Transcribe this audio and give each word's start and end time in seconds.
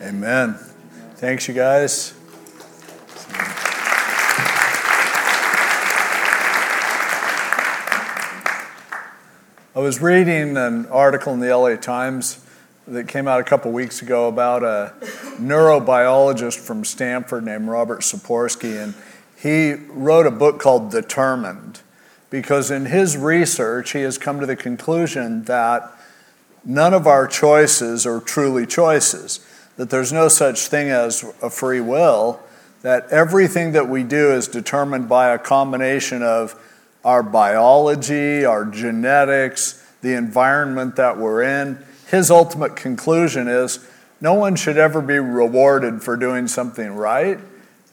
Amen. 0.00 0.54
Thanks, 1.16 1.48
you 1.48 1.54
guys. 1.54 2.14
I 9.74 9.80
was 9.80 10.00
reading 10.00 10.56
an 10.56 10.86
article 10.86 11.32
in 11.32 11.40
the 11.40 11.56
LA 11.56 11.74
Times 11.74 12.46
that 12.86 13.08
came 13.08 13.26
out 13.26 13.40
a 13.40 13.44
couple 13.44 13.72
weeks 13.72 14.00
ago 14.00 14.28
about 14.28 14.62
a 14.62 14.94
neurobiologist 15.40 16.60
from 16.60 16.84
Stanford 16.84 17.44
named 17.44 17.66
Robert 17.66 18.02
Sapolsky, 18.02 18.80
and 18.80 18.94
he 19.36 19.72
wrote 19.90 20.26
a 20.26 20.30
book 20.30 20.60
called 20.60 20.92
Determined 20.92 21.80
because 22.30 22.70
in 22.70 22.86
his 22.86 23.16
research 23.16 23.92
he 23.92 24.02
has 24.02 24.16
come 24.16 24.38
to 24.38 24.46
the 24.46 24.54
conclusion 24.54 25.42
that 25.44 25.90
none 26.64 26.94
of 26.94 27.08
our 27.08 27.26
choices 27.26 28.06
are 28.06 28.20
truly 28.20 28.64
choices, 28.64 29.40
that 29.78 29.90
there's 29.90 30.12
no 30.12 30.26
such 30.28 30.66
thing 30.66 30.90
as 30.90 31.24
a 31.40 31.48
free 31.48 31.80
will, 31.80 32.40
that 32.82 33.08
everything 33.10 33.72
that 33.72 33.88
we 33.88 34.02
do 34.02 34.32
is 34.32 34.48
determined 34.48 35.08
by 35.08 35.30
a 35.30 35.38
combination 35.38 36.22
of 36.22 36.54
our 37.04 37.22
biology, 37.22 38.44
our 38.44 38.64
genetics, 38.64 39.84
the 40.02 40.14
environment 40.14 40.96
that 40.96 41.16
we're 41.16 41.42
in. 41.42 41.82
His 42.10 42.28
ultimate 42.30 42.74
conclusion 42.74 43.46
is 43.46 43.88
no 44.20 44.34
one 44.34 44.56
should 44.56 44.78
ever 44.78 45.00
be 45.00 45.18
rewarded 45.18 46.02
for 46.02 46.16
doing 46.16 46.48
something 46.48 46.92
right, 46.92 47.38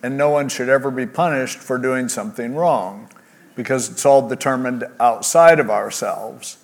and 0.02 0.18
no 0.18 0.32
one 0.32 0.50
should 0.50 0.70
ever 0.70 0.90
be 0.90 1.06
punished 1.06 1.60
for 1.60 1.78
doing 1.78 2.10
something 2.10 2.56
wrong, 2.56 3.10
because 3.56 3.92
it's 3.92 4.08
all 4.08 4.28
determined 4.28 4.86
outside 5.00 5.60
of 5.60 5.70
ourselves. 5.70 6.58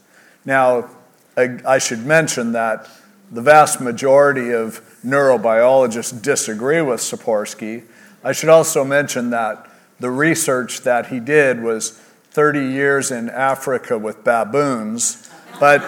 Now, 0.46 0.90
I, 1.38 1.78
should 1.78 2.06
mention 2.06 2.54
that 2.54 2.90
the 3.32 3.42
vast 3.42 3.80
majority 3.80 4.52
of 4.52 4.82
neurobiologists 5.06 6.22
disagree 6.22 6.82
with 6.82 7.00
Sapolsky. 7.00 7.84
I 8.24 8.32
should 8.32 8.50
also 8.50 8.84
mention 8.84 9.30
that 9.32 9.68
the 10.00 10.12
research 10.12 10.82
that 10.82 11.08
he 11.08 11.20
did 11.20 11.62
was 11.62 11.92
30 12.32 12.66
years 12.66 13.12
in 13.12 13.30
Africa 13.30 13.98
with 13.98 14.24
baboons, 14.24 15.30
but 15.60 15.84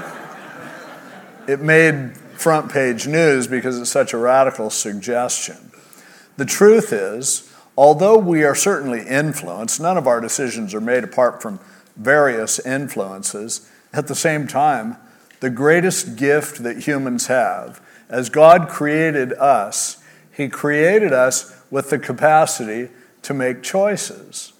it 1.48 1.60
made 1.60 2.16
front 2.44 2.72
page 2.72 3.08
news 3.08 3.48
because 3.48 3.80
it's 3.80 3.90
such 3.90 4.14
a 4.14 4.18
radical 4.18 4.70
suggestion. 4.70 5.72
The 6.38 6.46
truth 6.46 6.92
is, 6.92 7.54
although 7.78 8.18
we 8.18 8.44
are 8.44 8.56
certainly 8.56 9.08
influenced, 9.08 9.80
none 9.80 9.98
of 9.98 10.08
our 10.08 10.20
decisions 10.20 10.74
are 10.74 10.82
made 10.82 11.04
apart 11.04 11.42
from 11.42 11.60
various 11.96 12.60
influences. 12.60 13.70
At 13.94 14.08
the 14.08 14.16
same 14.16 14.48
time, 14.48 14.98
the 15.40 15.50
greatest 15.50 16.16
gift 16.16 16.64
that 16.64 16.88
humans 16.88 17.28
have, 17.28 17.82
as 18.14 18.30
God 18.30 18.70
created 18.70 19.34
us, 19.34 19.98
He 20.32 20.48
created 20.48 21.12
us 21.12 21.54
with 21.70 21.90
the 21.90 22.00
capacity 22.00 22.90
to 23.24 23.34
make 23.34 23.64
choices 23.64 24.54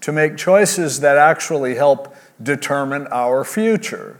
to 0.00 0.12
make 0.12 0.36
choices 0.36 1.00
that 1.00 1.16
actually 1.16 1.74
help 1.74 2.14
determine 2.42 3.06
our 3.10 3.44
future. 3.44 4.18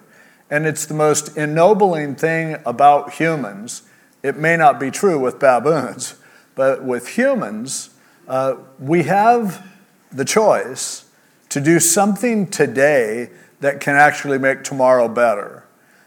And 0.51 0.67
it's 0.67 0.87
the 0.87 0.95
most 0.95 1.37
ennobling 1.37 2.17
thing 2.17 2.57
about 2.65 3.15
humans. 3.15 3.83
It 4.23 4.37
may 4.37 4.57
not 4.57 4.81
be 4.81 4.91
true 4.91 5.19
with 5.19 5.39
baboons, 5.39 6.15
but 6.55 6.83
with 6.83 7.09
humans, 7.09 7.91
uh, 8.27 8.57
we 8.79 9.05
have 9.05 9.67
the 10.11 10.25
choice 10.25 11.05
to 11.51 11.61
do 11.61 11.81
something 11.81 12.47
today 12.47 13.31
that 13.61 13.81
can 13.81 13.95
actually 13.95 14.39
make 14.39 14.65
tomorrow 14.65 15.09
better. 15.09 15.65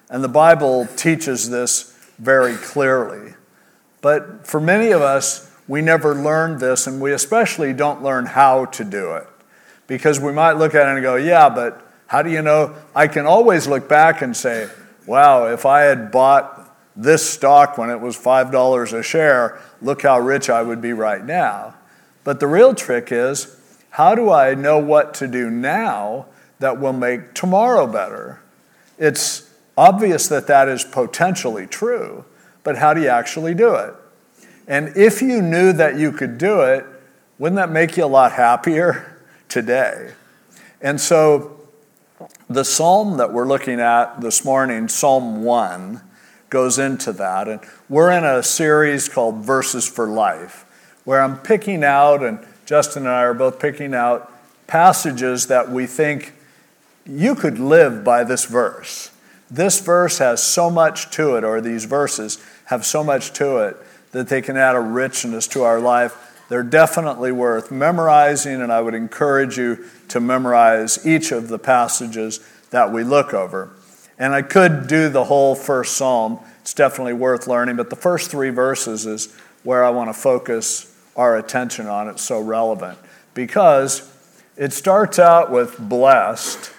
And 0.10 0.24
the 0.24 0.30
Bible 0.30 0.88
teaches 0.96 1.50
this 1.50 1.91
very 2.22 2.56
clearly. 2.56 3.34
But 4.02 4.48
for 4.48 4.62
many 4.62 4.92
of 4.92 5.02
us, 5.02 5.52
we 5.68 5.82
never 5.82 6.16
learned 6.16 6.60
this, 6.60 6.88
and 6.88 7.02
we 7.02 7.12
especially 7.12 7.74
don't 7.74 8.04
learn 8.04 8.28
how 8.28 8.66
to 8.66 8.84
do 8.84 9.14
it 9.16 9.28
because 9.88 10.20
we 10.20 10.32
might 10.32 10.54
look 10.54 10.76
at 10.76 10.88
it 10.88 10.92
and 10.92 11.02
go, 11.02 11.16
yeah, 11.16 11.50
but 11.50 11.86
how 12.08 12.22
do 12.22 12.30
you 12.30 12.42
know? 12.42 12.76
I 12.96 13.08
can 13.08 13.26
always 13.26 13.68
look 13.68 13.90
back 13.90 14.22
and 14.22 14.36
say, 14.36 14.70
wow, 15.06 15.48
if 15.48 15.66
I 15.66 15.82
had 15.82 16.12
bought 16.12 16.58
this 16.96 17.28
stock 17.28 17.78
when 17.78 17.90
it 17.90 18.00
was 18.00 18.18
$5 18.18 18.94
a 18.94 19.04
share, 19.04 19.60
look 19.82 20.04
how 20.04 20.20
rich 20.20 20.50
I 20.50 20.62
would 20.62 20.82
be 20.82 20.94
right 20.94 21.24
now. 21.24 21.76
But 22.24 22.40
the 22.40 22.48
real 22.48 22.76
trick 22.76 23.12
is, 23.12 23.58
how 23.92 24.14
do 24.14 24.30
I 24.30 24.54
know 24.56 24.78
what 24.78 25.14
to 25.16 25.28
do 25.28 25.50
now 25.50 26.28
that 26.60 26.80
will 26.80 26.94
make 26.94 27.34
tomorrow 27.34 27.88
better? 27.88 28.42
It's 28.98 29.51
obvious 29.78 30.28
that 30.28 30.48
that 30.48 30.68
is 30.68 30.84
potentially 30.84 31.68
true, 31.68 32.26
but 32.64 32.78
how 32.78 32.94
do 32.94 33.02
you 33.02 33.10
actually 33.10 33.54
do 33.54 33.76
it? 33.76 33.94
And 34.68 34.96
if 34.96 35.22
you 35.22 35.42
knew 35.42 35.74
that 35.74 35.98
you 35.98 36.12
could 36.12 36.38
do 36.38 36.62
it, 36.62 36.86
wouldn't 37.40 37.58
that 37.58 37.72
make 37.72 37.98
you 37.98 38.06
a 38.06 38.08
lot 38.08 38.34
happier? 38.34 39.08
today. 39.52 40.14
And 40.82 41.00
so 41.00 41.60
the 42.50 42.64
psalm 42.64 43.18
that 43.18 43.34
we're 43.34 43.48
looking 43.48 43.80
at 43.80 44.22
this 44.22 44.44
morning, 44.46 44.88
Psalm 44.88 45.44
1, 45.44 46.02
goes 46.50 46.80
into 46.80 47.12
that. 47.14 47.48
And 47.48 47.60
we're 47.90 48.12
in 48.12 48.24
a 48.24 48.42
series 48.42 49.10
called 49.10 49.44
Verses 49.44 49.88
for 49.88 50.08
Life, 50.08 50.66
where 51.04 51.22
I'm 51.22 51.38
picking 51.38 51.84
out, 51.84 52.24
and 52.24 52.40
Justin 52.66 53.04
and 53.04 53.12
I 53.12 53.24
are 53.24 53.34
both 53.34 53.60
picking 53.60 53.94
out 53.94 54.32
passages 54.68 55.48
that 55.48 55.70
we 55.70 55.86
think 55.86 56.34
you 57.06 57.36
could 57.36 57.60
live 57.60 58.04
by 58.04 58.24
this 58.24 58.46
verse. 58.46 59.11
This 59.52 59.80
verse 59.82 60.18
has 60.20 60.42
so 60.42 60.70
much 60.70 61.12
to 61.12 61.36
it, 61.36 61.44
or 61.44 61.62
these 61.62 61.86
verses 61.86 62.44
have 62.66 62.86
so 62.86 63.04
much 63.04 63.34
to 63.34 63.58
it, 63.58 63.78
that 64.14 64.30
they 64.30 64.42
can 64.42 64.58
add 64.58 64.76
a 64.76 64.80
richness 64.80 65.48
to 65.50 65.64
our 65.64 65.80
life 65.80 66.32
they're 66.52 66.64
definitely 66.64 67.32
worth 67.32 67.72
memorizing, 67.72 68.62
and 68.62 68.74
I 68.74 68.82
would 68.82 68.94
encourage 68.94 69.58
you 69.58 69.86
to 70.10 70.20
memorize 70.20 71.08
each 71.08 71.32
of 71.32 71.48
the 71.48 71.58
passages 71.58 72.42
that 72.72 72.92
we 72.92 73.06
look 73.06 73.34
over. 73.34 73.70
And 74.20 74.34
I 74.36 74.42
could 74.42 74.88
do 74.88 75.08
the 75.08 75.24
whole 75.24 75.56
first 75.56 75.96
psalm, 75.96 76.42
it's 76.60 76.74
definitely 76.74 77.14
worth 77.14 77.48
learning, 77.48 77.78
but 77.78 77.90
the 77.90 77.96
first 77.96 78.30
three 78.30 78.50
verses 78.50 79.06
is 79.06 79.34
where 79.64 79.86
I 79.86 79.92
want 79.92 80.10
to 80.10 80.14
focus 80.14 80.94
our 81.16 81.38
attention 81.38 81.88
on. 81.88 82.10
It's 82.10 82.22
so 82.22 82.42
relevant 82.42 83.00
because 83.34 84.14
it 84.58 84.74
starts 84.74 85.20
out 85.20 85.52
with 85.54 85.78
blessed. 85.80 86.74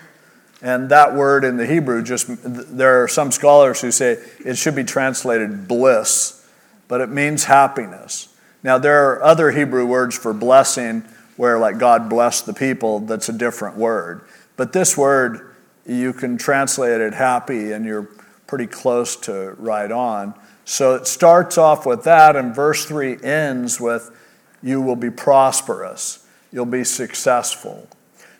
And 0.62 0.90
that 0.90 1.14
word 1.14 1.44
in 1.44 1.56
the 1.56 1.66
Hebrew 1.66 2.02
just, 2.04 2.28
there 2.28 3.02
are 3.02 3.08
some 3.08 3.32
scholars 3.32 3.80
who 3.80 3.90
say 3.90 4.18
it 4.44 4.56
should 4.56 4.76
be 4.76 4.84
translated 4.84 5.66
bliss, 5.66 6.48
but 6.86 7.00
it 7.00 7.08
means 7.08 7.44
happiness. 7.44 8.28
Now, 8.62 8.78
there 8.78 9.10
are 9.10 9.22
other 9.24 9.50
Hebrew 9.50 9.84
words 9.84 10.16
for 10.16 10.32
blessing 10.32 11.00
where, 11.36 11.58
like, 11.58 11.78
God 11.78 12.08
bless 12.08 12.42
the 12.42 12.54
people, 12.54 13.00
that's 13.00 13.28
a 13.28 13.32
different 13.32 13.76
word. 13.76 14.20
But 14.56 14.72
this 14.72 14.96
word, 14.96 15.52
you 15.84 16.12
can 16.12 16.38
translate 16.38 17.00
it 17.00 17.14
happy, 17.14 17.72
and 17.72 17.84
you're 17.84 18.08
pretty 18.46 18.68
close 18.68 19.16
to 19.16 19.56
right 19.58 19.90
on. 19.90 20.34
So 20.64 20.94
it 20.94 21.08
starts 21.08 21.58
off 21.58 21.84
with 21.86 22.04
that, 22.04 22.36
and 22.36 22.54
verse 22.54 22.84
3 22.84 23.20
ends 23.24 23.80
with, 23.80 24.16
You 24.62 24.80
will 24.80 24.94
be 24.94 25.10
prosperous, 25.10 26.24
you'll 26.52 26.66
be 26.66 26.84
successful. 26.84 27.88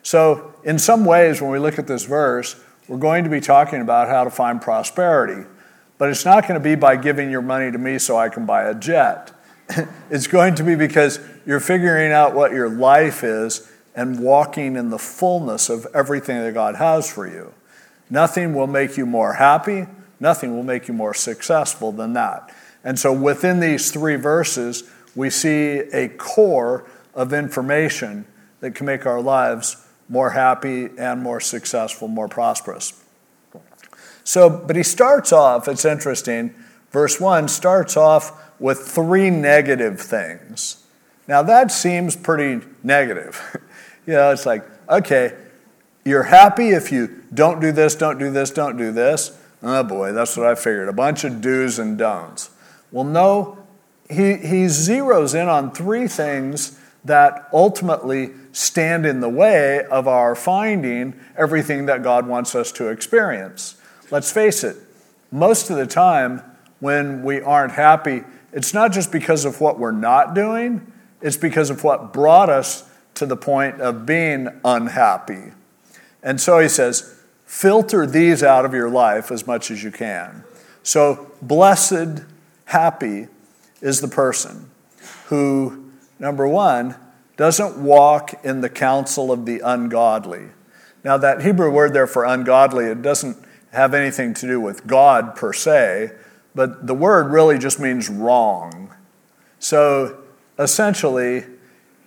So, 0.03 0.53
in 0.63 0.77
some 0.77 1.05
ways, 1.05 1.41
when 1.41 1.49
we 1.49 1.59
look 1.59 1.79
at 1.79 1.87
this 1.87 2.05
verse, 2.05 2.61
we're 2.87 2.97
going 2.97 3.23
to 3.23 3.29
be 3.29 3.39
talking 3.39 3.81
about 3.81 4.09
how 4.09 4.23
to 4.25 4.29
find 4.29 4.61
prosperity. 4.61 5.47
But 5.97 6.09
it's 6.09 6.25
not 6.25 6.47
going 6.47 6.59
to 6.59 6.63
be 6.63 6.75
by 6.75 6.97
giving 6.97 7.31
your 7.31 7.41
money 7.41 7.71
to 7.71 7.77
me 7.77 7.97
so 7.97 8.17
I 8.17 8.29
can 8.29 8.45
buy 8.45 8.63
a 8.63 8.75
jet. 8.75 9.31
it's 10.09 10.27
going 10.27 10.55
to 10.55 10.63
be 10.63 10.75
because 10.75 11.19
you're 11.45 11.61
figuring 11.61 12.11
out 12.11 12.35
what 12.35 12.51
your 12.51 12.69
life 12.69 13.23
is 13.23 13.71
and 13.95 14.19
walking 14.19 14.75
in 14.75 14.89
the 14.89 14.99
fullness 14.99 15.69
of 15.69 15.87
everything 15.93 16.41
that 16.41 16.53
God 16.53 16.75
has 16.75 17.11
for 17.11 17.27
you. 17.27 17.53
Nothing 18.09 18.53
will 18.53 18.67
make 18.67 18.97
you 18.97 19.05
more 19.05 19.33
happy, 19.33 19.87
nothing 20.19 20.55
will 20.55 20.63
make 20.63 20.87
you 20.87 20.93
more 20.93 21.13
successful 21.13 21.91
than 21.91 22.13
that. 22.13 22.53
And 22.83 22.99
so 22.99 23.13
within 23.13 23.59
these 23.59 23.91
three 23.91 24.17
verses, 24.17 24.83
we 25.15 25.29
see 25.29 25.79
a 25.93 26.09
core 26.09 26.89
of 27.13 27.31
information 27.31 28.25
that 28.59 28.75
can 28.75 28.85
make 28.85 29.05
our 29.05 29.21
lives 29.21 29.82
more 30.13 30.29
happy 30.29 30.89
and 30.99 31.23
more 31.23 31.39
successful, 31.39 32.07
more 32.07 32.27
prosperous. 32.27 33.03
So, 34.23 34.47
but 34.47 34.75
he 34.75 34.83
starts 34.83 35.33
off, 35.33 35.67
it's 35.67 35.85
interesting, 35.85 36.53
verse 36.91 37.19
1 37.19 37.47
starts 37.47 37.97
off 37.97 38.39
with 38.59 38.87
three 38.87 39.31
negative 39.31 39.99
things. 39.99 40.85
Now, 41.27 41.41
that 41.41 41.71
seems 41.71 42.15
pretty 42.15 42.63
negative. 42.83 43.57
you 44.05 44.13
know, 44.13 44.29
it's 44.29 44.45
like, 44.45 44.63
okay, 44.87 45.35
you're 46.05 46.23
happy 46.23 46.69
if 46.69 46.91
you 46.91 47.23
don't 47.33 47.59
do 47.59 47.71
this, 47.71 47.95
don't 47.95 48.19
do 48.19 48.29
this, 48.29 48.51
don't 48.51 48.77
do 48.77 48.91
this. 48.91 49.35
Oh 49.63 49.81
boy, 49.81 50.11
that's 50.11 50.37
what 50.37 50.45
I 50.45 50.53
figured. 50.53 50.89
A 50.89 50.93
bunch 50.93 51.23
of 51.23 51.41
do's 51.41 51.79
and 51.79 51.97
don'ts. 51.97 52.51
Well, 52.91 53.05
no, 53.05 53.57
he, 54.09 54.35
he 54.35 54.65
zeroes 54.65 55.33
in 55.33 55.49
on 55.49 55.71
three 55.71 56.07
things 56.07 56.79
that 57.03 57.49
ultimately 57.51 58.29
stand 58.53 59.05
in 59.05 59.19
the 59.19 59.27
way 59.27 59.83
of 59.85 60.07
our 60.07 60.35
finding 60.35 61.19
everything 61.35 61.87
that 61.87 62.03
God 62.03 62.25
wants 62.27 62.55
us 62.55 62.71
to 62.73 62.87
experience. 62.87 63.75
Let's 64.11 64.31
face 64.31 64.63
it, 64.63 64.77
most 65.31 65.69
of 65.69 65.77
the 65.77 65.87
time, 65.87 66.41
when 66.79 67.23
we 67.23 67.41
aren't 67.41 67.73
happy, 67.73 68.23
it's 68.51 68.73
not 68.73 68.91
just 68.91 69.11
because 69.11 69.45
of 69.45 69.59
what 69.59 69.79
we're 69.79 69.91
not 69.91 70.35
doing, 70.35 70.91
it's 71.21 71.37
because 71.37 71.69
of 71.69 71.83
what 71.83 72.13
brought 72.13 72.49
us 72.49 72.89
to 73.15 73.25
the 73.25 73.37
point 73.37 73.81
of 73.81 74.05
being 74.05 74.47
unhappy. 74.63 75.53
And 76.21 76.39
so 76.39 76.59
he 76.59 76.69
says, 76.69 77.19
filter 77.45 78.05
these 78.05 78.43
out 78.43 78.65
of 78.65 78.73
your 78.73 78.89
life 78.89 79.31
as 79.31 79.47
much 79.47 79.71
as 79.71 79.83
you 79.83 79.91
can. 79.91 80.43
So, 80.83 81.31
blessed, 81.41 82.23
happy 82.65 83.27
is 83.81 84.01
the 84.01 84.07
person 84.07 84.69
who, 85.27 85.91
number 86.19 86.47
one, 86.47 86.95
doesn't 87.37 87.77
walk 87.77 88.43
in 88.43 88.61
the 88.61 88.69
counsel 88.69 89.31
of 89.31 89.45
the 89.45 89.59
ungodly. 89.59 90.49
Now, 91.03 91.17
that 91.17 91.41
Hebrew 91.41 91.71
word 91.71 91.93
there 91.93 92.07
for 92.07 92.23
ungodly, 92.23 92.85
it 92.85 93.01
doesn't 93.01 93.37
have 93.71 93.93
anything 93.93 94.33
to 94.35 94.47
do 94.47 94.61
with 94.61 94.85
God 94.87 95.35
per 95.35 95.51
se, 95.51 96.11
but 96.55 96.87
the 96.87 96.93
word 96.93 97.31
really 97.31 97.57
just 97.57 97.79
means 97.79 98.09
wrong. 98.09 98.93
So, 99.59 100.23
essentially, 100.59 101.45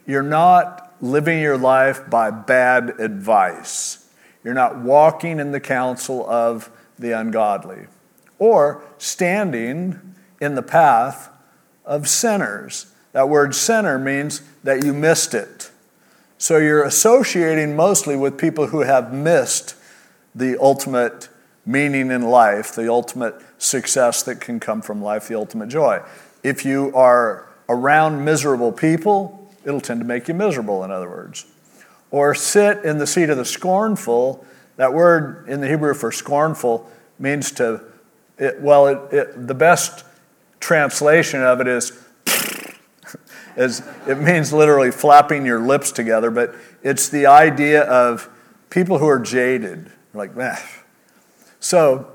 you're 0.06 0.22
not 0.22 0.94
living 1.00 1.40
your 1.40 1.58
life 1.58 2.08
by 2.08 2.30
bad 2.30 3.00
advice. 3.00 4.08
You're 4.44 4.54
not 4.54 4.78
walking 4.78 5.40
in 5.40 5.50
the 5.50 5.60
counsel 5.60 6.28
of 6.30 6.70
the 6.98 7.12
ungodly 7.12 7.86
or 8.38 8.82
standing 8.98 10.14
in 10.40 10.54
the 10.54 10.62
path 10.62 11.30
of 11.84 12.08
sinners. 12.08 12.94
That 13.16 13.30
word 13.30 13.54
sinner 13.54 13.98
means 13.98 14.42
that 14.62 14.84
you 14.84 14.92
missed 14.92 15.32
it. 15.32 15.70
So 16.36 16.58
you're 16.58 16.84
associating 16.84 17.74
mostly 17.74 18.14
with 18.14 18.36
people 18.36 18.66
who 18.66 18.80
have 18.80 19.10
missed 19.10 19.74
the 20.34 20.58
ultimate 20.60 21.30
meaning 21.64 22.10
in 22.10 22.20
life, 22.20 22.74
the 22.74 22.90
ultimate 22.90 23.36
success 23.56 24.22
that 24.24 24.42
can 24.42 24.60
come 24.60 24.82
from 24.82 25.00
life, 25.00 25.28
the 25.28 25.34
ultimate 25.34 25.70
joy. 25.70 26.02
If 26.42 26.66
you 26.66 26.94
are 26.94 27.48
around 27.70 28.22
miserable 28.22 28.70
people, 28.70 29.50
it'll 29.64 29.80
tend 29.80 30.00
to 30.00 30.06
make 30.06 30.28
you 30.28 30.34
miserable, 30.34 30.84
in 30.84 30.90
other 30.90 31.08
words. 31.08 31.46
Or 32.10 32.34
sit 32.34 32.84
in 32.84 32.98
the 32.98 33.06
seat 33.06 33.30
of 33.30 33.38
the 33.38 33.46
scornful. 33.46 34.44
That 34.76 34.92
word 34.92 35.48
in 35.48 35.62
the 35.62 35.68
Hebrew 35.68 35.94
for 35.94 36.12
scornful 36.12 36.86
means 37.18 37.50
to, 37.52 37.80
it, 38.36 38.60
well, 38.60 38.86
it, 38.88 39.14
it, 39.14 39.46
the 39.46 39.54
best 39.54 40.04
translation 40.60 41.42
of 41.42 41.62
it 41.62 41.66
is, 41.66 41.92
is, 41.92 42.02
it 43.56 44.18
means 44.18 44.52
literally 44.52 44.90
flapping 44.90 45.46
your 45.46 45.60
lips 45.60 45.92
together, 45.92 46.30
but 46.30 46.54
it's 46.82 47.08
the 47.08 47.26
idea 47.26 47.82
of 47.82 48.28
people 48.70 48.98
who 48.98 49.08
are 49.08 49.18
jaded, 49.18 49.90
like, 50.14 50.36
meh. 50.36 50.58
So 51.60 52.10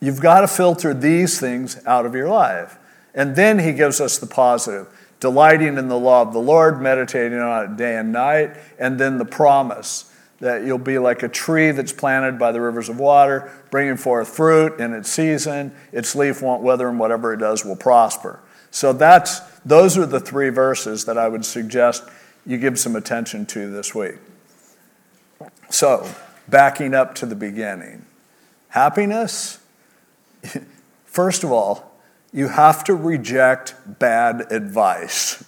you've 0.00 0.20
got 0.20 0.40
to 0.40 0.48
filter 0.48 0.94
these 0.94 1.38
things 1.38 1.84
out 1.86 2.06
of 2.06 2.14
your 2.14 2.28
life. 2.28 2.78
And 3.14 3.36
then 3.36 3.60
he 3.60 3.72
gives 3.72 4.00
us 4.00 4.18
the 4.18 4.26
positive 4.26 4.88
delighting 5.20 5.78
in 5.78 5.88
the 5.88 5.98
law 5.98 6.20
of 6.20 6.34
the 6.34 6.38
Lord, 6.38 6.82
meditating 6.82 7.38
on 7.38 7.64
it 7.64 7.76
day 7.78 7.96
and 7.96 8.12
night, 8.12 8.56
and 8.78 8.98
then 9.00 9.16
the 9.16 9.24
promise 9.24 10.12
that 10.40 10.64
you'll 10.64 10.76
be 10.76 10.98
like 10.98 11.22
a 11.22 11.28
tree 11.28 11.70
that's 11.70 11.92
planted 11.92 12.38
by 12.38 12.52
the 12.52 12.60
rivers 12.60 12.90
of 12.90 12.98
water, 12.98 13.50
bringing 13.70 13.96
forth 13.96 14.28
fruit 14.28 14.78
in 14.78 14.92
its 14.92 15.10
season, 15.10 15.74
its 15.92 16.14
leaf 16.14 16.42
won't 16.42 16.62
wither, 16.62 16.88
and 16.88 16.98
whatever 16.98 17.32
it 17.32 17.38
does 17.38 17.64
will 17.64 17.76
prosper. 17.76 18.40
So 18.74 18.92
that's 18.92 19.38
those 19.64 19.96
are 19.96 20.04
the 20.04 20.18
three 20.18 20.48
verses 20.48 21.04
that 21.04 21.16
I 21.16 21.28
would 21.28 21.44
suggest 21.44 22.02
you 22.44 22.58
give 22.58 22.76
some 22.76 22.96
attention 22.96 23.46
to 23.46 23.70
this 23.70 23.94
week. 23.94 24.16
So, 25.70 26.12
backing 26.48 26.92
up 26.92 27.14
to 27.16 27.26
the 27.26 27.36
beginning. 27.36 28.04
Happiness, 28.70 29.60
first 31.04 31.44
of 31.44 31.52
all, 31.52 31.94
you 32.32 32.48
have 32.48 32.82
to 32.84 32.96
reject 32.96 33.76
bad 33.86 34.50
advice. 34.50 35.44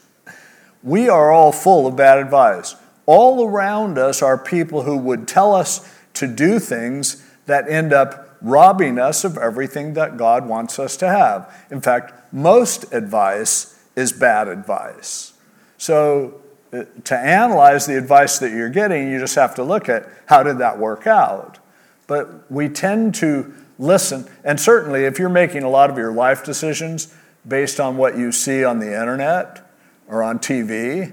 We 0.84 1.08
are 1.08 1.32
all 1.32 1.50
full 1.50 1.88
of 1.88 1.96
bad 1.96 2.19
advice. 2.19 2.76
All 3.06 3.44
around 3.44 3.99
us 3.99 4.23
are 4.23 4.38
people 4.38 4.82
who 4.82 4.96
would 4.99 5.26
tell 5.26 5.52
us 5.52 5.93
to 6.14 6.28
do 6.28 6.61
things 6.61 7.26
that 7.46 7.69
end 7.69 7.93
up 7.93 8.25
robbing 8.41 8.99
us 8.99 9.25
of 9.25 9.38
everything 9.38 9.94
that 9.94 10.17
God 10.17 10.47
wants 10.47 10.79
us 10.79 10.97
to 10.99 11.09
have. 11.09 11.53
In 11.71 11.81
fact, 11.81 12.33
most 12.33 12.93
advice 12.93 13.79
is 13.94 14.12
bad 14.12 14.49
advice. 14.49 15.33
So, 15.79 16.41
uh, 16.73 16.85
to 17.05 17.17
analyze 17.17 17.87
the 17.87 17.97
advice 17.97 18.38
that 18.38 18.50
you're 18.50 18.69
getting, 18.69 19.11
you 19.11 19.19
just 19.19 19.37
have 19.37 19.55
to 19.55 19.62
look 19.62 19.88
at 19.88 20.09
how 20.27 20.43
did 20.43 20.59
that 20.59 20.79
work 20.79 21.06
out. 21.06 21.59
But 22.06 22.50
we 22.50 22.69
tend 22.69 23.15
to 23.17 23.55
listen. 23.79 24.29
And 24.44 24.61
certainly, 24.61 25.05
if 25.05 25.19
you're 25.19 25.29
making 25.29 25.62
a 25.62 25.71
lot 25.71 25.91
of 25.91 25.99
your 25.99 26.12
life 26.12 26.44
decisions 26.44 27.15
based 27.47 27.81
on 27.81 27.97
what 27.97 28.17
you 28.17 28.33
see 28.33 28.65
on 28.65 28.79
the 28.79 29.00
internet 29.00 29.71
or 30.09 30.23
on 30.23 30.38
TV, 30.38 31.12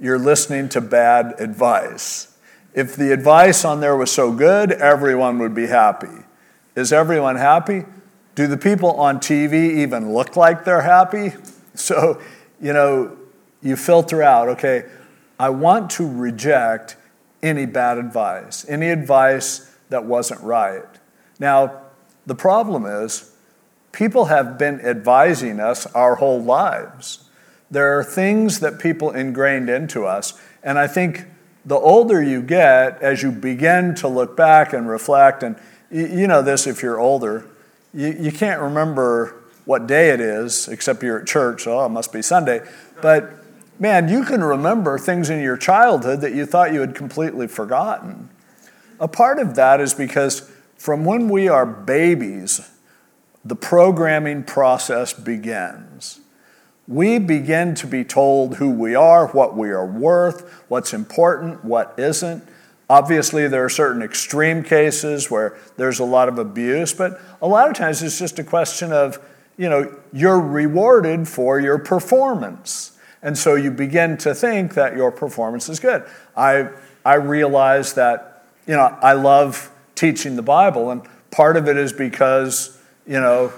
you're 0.00 0.18
listening 0.18 0.68
to 0.70 0.80
bad 0.80 1.34
advice. 1.38 2.36
If 2.72 2.96
the 2.96 3.12
advice 3.12 3.64
on 3.64 3.80
there 3.80 3.96
was 3.96 4.10
so 4.10 4.32
good, 4.32 4.72
everyone 4.72 5.38
would 5.38 5.54
be 5.54 5.66
happy. 5.66 6.24
Is 6.74 6.92
everyone 6.92 7.36
happy? 7.36 7.84
Do 8.34 8.46
the 8.46 8.56
people 8.56 8.92
on 8.92 9.18
TV 9.18 9.78
even 9.78 10.12
look 10.12 10.36
like 10.36 10.64
they're 10.64 10.82
happy? 10.82 11.32
So, 11.72 12.20
you 12.60 12.74
know, 12.74 13.16
you 13.62 13.76
filter 13.76 14.22
out, 14.22 14.48
okay, 14.48 14.84
I 15.38 15.48
want 15.48 15.88
to 15.92 16.06
reject 16.06 16.96
any 17.42 17.64
bad 17.64 17.96
advice, 17.96 18.68
any 18.68 18.90
advice 18.90 19.74
that 19.88 20.04
wasn't 20.04 20.42
right. 20.42 20.84
Now, 21.38 21.80
the 22.26 22.34
problem 22.34 22.84
is, 22.84 23.34
people 23.92 24.26
have 24.26 24.58
been 24.58 24.80
advising 24.80 25.60
us 25.60 25.86
our 25.86 26.16
whole 26.16 26.42
lives. 26.42 27.24
There 27.70 27.98
are 27.98 28.04
things 28.04 28.60
that 28.60 28.78
people 28.78 29.12
ingrained 29.12 29.70
into 29.70 30.04
us, 30.04 30.38
and 30.62 30.78
I 30.78 30.86
think 30.86 31.24
the 31.64 31.78
older 31.78 32.22
you 32.22 32.42
get, 32.42 33.00
as 33.00 33.22
you 33.22 33.30
begin 33.30 33.94
to 33.96 34.08
look 34.08 34.36
back 34.36 34.72
and 34.72 34.88
reflect, 34.88 35.42
and 35.42 35.56
you 35.90 36.26
know 36.26 36.42
this 36.42 36.66
if 36.66 36.82
you're 36.82 36.98
older, 36.98 37.46
you, 37.92 38.16
you 38.18 38.32
can't 38.32 38.60
remember 38.60 39.34
what 39.64 39.86
day 39.86 40.10
it 40.10 40.20
is, 40.20 40.68
except 40.68 41.02
you're 41.02 41.20
at 41.20 41.26
church, 41.26 41.66
oh, 41.66 41.84
it 41.84 41.90
must 41.90 42.12
be 42.12 42.22
Sunday. 42.22 42.60
But 43.02 43.32
man, 43.78 44.08
you 44.08 44.24
can 44.24 44.42
remember 44.42 44.98
things 44.98 45.30
in 45.30 45.40
your 45.40 45.56
childhood 45.56 46.20
that 46.20 46.34
you 46.34 46.46
thought 46.46 46.72
you 46.72 46.80
had 46.80 46.94
completely 46.94 47.46
forgotten. 47.46 48.28
A 48.98 49.08
part 49.08 49.38
of 49.38 49.54
that 49.54 49.80
is 49.80 49.94
because 49.94 50.50
from 50.76 51.04
when 51.04 51.28
we 51.28 51.48
are 51.48 51.66
babies, 51.66 52.70
the 53.44 53.56
programming 53.56 54.44
process 54.44 55.12
begins. 55.12 56.20
We 56.86 57.18
begin 57.18 57.74
to 57.76 57.86
be 57.86 58.04
told 58.04 58.56
who 58.56 58.70
we 58.70 58.94
are, 58.94 59.28
what 59.28 59.56
we 59.56 59.70
are 59.70 59.86
worth, 59.86 60.50
what's 60.68 60.92
important, 60.92 61.64
what 61.64 61.94
isn't. 61.96 62.44
Obviously, 62.90 63.46
there 63.46 63.64
are 63.64 63.68
certain 63.68 64.02
extreme 64.02 64.64
cases 64.64 65.30
where 65.30 65.56
there's 65.76 66.00
a 66.00 66.04
lot 66.04 66.28
of 66.28 66.40
abuse, 66.40 66.92
but 66.92 67.20
a 67.40 67.46
lot 67.46 67.70
of 67.70 67.76
times 67.76 68.02
it's 68.02 68.18
just 68.18 68.40
a 68.40 68.42
question 68.42 68.92
of, 68.92 69.24
you 69.56 69.68
know, 69.68 69.96
you're 70.12 70.40
rewarded 70.40 71.28
for 71.28 71.60
your 71.60 71.78
performance. 71.78 72.98
And 73.22 73.38
so 73.38 73.54
you 73.54 73.70
begin 73.70 74.16
to 74.18 74.34
think 74.34 74.74
that 74.74 74.96
your 74.96 75.12
performance 75.12 75.68
is 75.68 75.78
good. 75.78 76.04
I, 76.36 76.70
I 77.04 77.14
realize 77.14 77.94
that, 77.94 78.44
you 78.66 78.74
know, 78.74 78.98
I 79.00 79.12
love 79.12 79.70
teaching 79.94 80.34
the 80.34 80.42
Bible. 80.42 80.90
And 80.90 81.02
part 81.30 81.56
of 81.56 81.68
it 81.68 81.76
is 81.76 81.92
because, 81.92 82.76
you 83.06 83.20
know, 83.20 83.52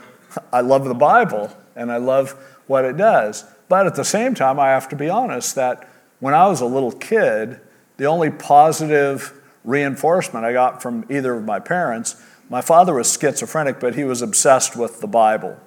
I 0.53 0.61
love 0.61 0.85
the 0.85 0.93
Bible 0.93 1.51
and 1.75 1.91
I 1.91 1.97
love 1.97 2.33
what 2.67 2.85
it 2.85 2.99
does. 2.99 3.47
But 3.71 3.87
at 3.87 3.95
the 3.95 4.05
same 4.05 4.35
time, 4.35 4.61
I 4.61 4.69
have 4.69 4.91
to 4.91 4.97
be 4.97 5.09
honest 5.09 5.55
that 5.55 5.89
when 6.21 6.35
I 6.35 6.49
was 6.49 6.61
a 6.61 6.67
little 6.67 6.93
kid, 6.93 7.59
the 7.97 8.05
only 8.07 8.31
positive 8.31 9.41
reinforcement 9.65 10.45
I 10.45 10.53
got 10.53 10.83
from 10.83 11.05
either 11.09 11.35
of 11.35 11.45
my 11.45 11.61
parents, 11.61 12.23
my 12.49 12.61
father 12.61 12.95
was 12.95 13.13
schizophrenic, 13.13 13.81
but 13.81 13.95
he 13.95 14.05
was 14.05 14.23
obsessed 14.23 14.77
with 14.77 15.01
the 15.01 15.07
Bible. 15.07 15.59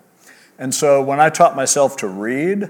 And 0.58 0.74
so 0.74 1.02
when 1.02 1.20
I 1.20 1.30
taught 1.30 1.56
myself 1.56 1.98
to 1.98 2.08
read, 2.08 2.70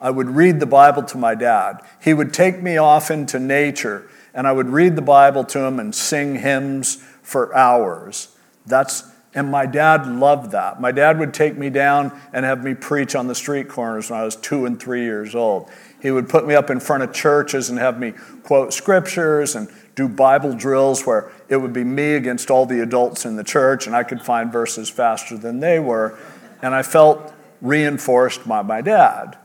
I 0.00 0.10
would 0.10 0.30
read 0.30 0.60
the 0.60 0.66
Bible 0.66 1.02
to 1.04 1.18
my 1.18 1.34
dad. 1.34 1.80
He 2.02 2.14
would 2.14 2.32
take 2.32 2.62
me 2.62 2.76
off 2.78 3.10
into 3.10 3.38
nature, 3.38 4.08
and 4.32 4.46
I 4.46 4.52
would 4.52 4.70
read 4.70 4.96
the 4.96 5.02
Bible 5.02 5.44
to 5.44 5.60
him 5.60 5.78
and 5.78 5.94
sing 5.94 6.36
hymns 6.36 6.96
for 7.22 7.54
hours. 7.54 8.36
That's 8.66 9.04
and 9.32 9.48
my 9.48 9.64
dad 9.64 10.08
loved 10.08 10.50
that. 10.52 10.80
My 10.80 10.90
dad 10.90 11.20
would 11.20 11.32
take 11.32 11.56
me 11.56 11.70
down 11.70 12.18
and 12.32 12.44
have 12.44 12.64
me 12.64 12.74
preach 12.74 13.14
on 13.14 13.28
the 13.28 13.34
street 13.34 13.68
corners 13.68 14.10
when 14.10 14.18
I 14.18 14.24
was 14.24 14.34
two 14.34 14.66
and 14.66 14.80
three 14.80 15.04
years 15.04 15.36
old. 15.36 15.70
He 16.00 16.10
would 16.10 16.28
put 16.28 16.46
me 16.46 16.54
up 16.54 16.70
in 16.70 16.80
front 16.80 17.02
of 17.02 17.12
churches 17.12 17.70
and 17.70 17.78
have 17.78 17.98
me 17.98 18.12
quote 18.42 18.72
scriptures 18.72 19.54
and 19.54 19.68
do 19.94 20.08
Bible 20.08 20.54
drills 20.54 21.06
where 21.06 21.30
it 21.48 21.56
would 21.56 21.72
be 21.72 21.84
me 21.84 22.14
against 22.14 22.50
all 22.50 22.64
the 22.64 22.80
adults 22.80 23.26
in 23.26 23.36
the 23.36 23.44
church, 23.44 23.86
and 23.86 23.94
I 23.94 24.02
could 24.02 24.22
find 24.22 24.52
verses 24.52 24.88
faster 24.88 25.36
than 25.36 25.60
they 25.60 25.78
were. 25.78 26.18
And 26.62 26.74
I 26.74 26.82
felt 26.82 27.32
reinforced 27.60 28.48
by 28.48 28.62
my 28.62 28.80
dad. 28.80 29.36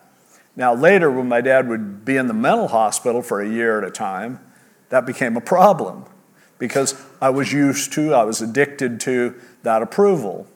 Now, 0.55 0.73
later, 0.73 1.11
when 1.11 1.27
my 1.27 1.41
dad 1.41 1.67
would 1.67 2.05
be 2.05 2.15
in 2.15 2.27
the 2.27 2.33
mental 2.33 2.69
hospital 2.69 3.21
for 3.21 3.41
a 3.41 3.49
year 3.49 3.77
at 3.77 3.83
a 3.83 3.91
time, 3.91 4.39
that 4.89 5.05
became 5.05 5.35
a 5.35 5.41
problem 5.41 6.05
because 6.57 6.95
I 7.21 7.29
was 7.29 7.51
used 7.51 7.91
to, 7.93 8.13
I 8.13 8.23
was 8.23 8.41
addicted 8.41 9.01
to 9.01 9.35
that 9.63 9.81
approval. 9.81 10.47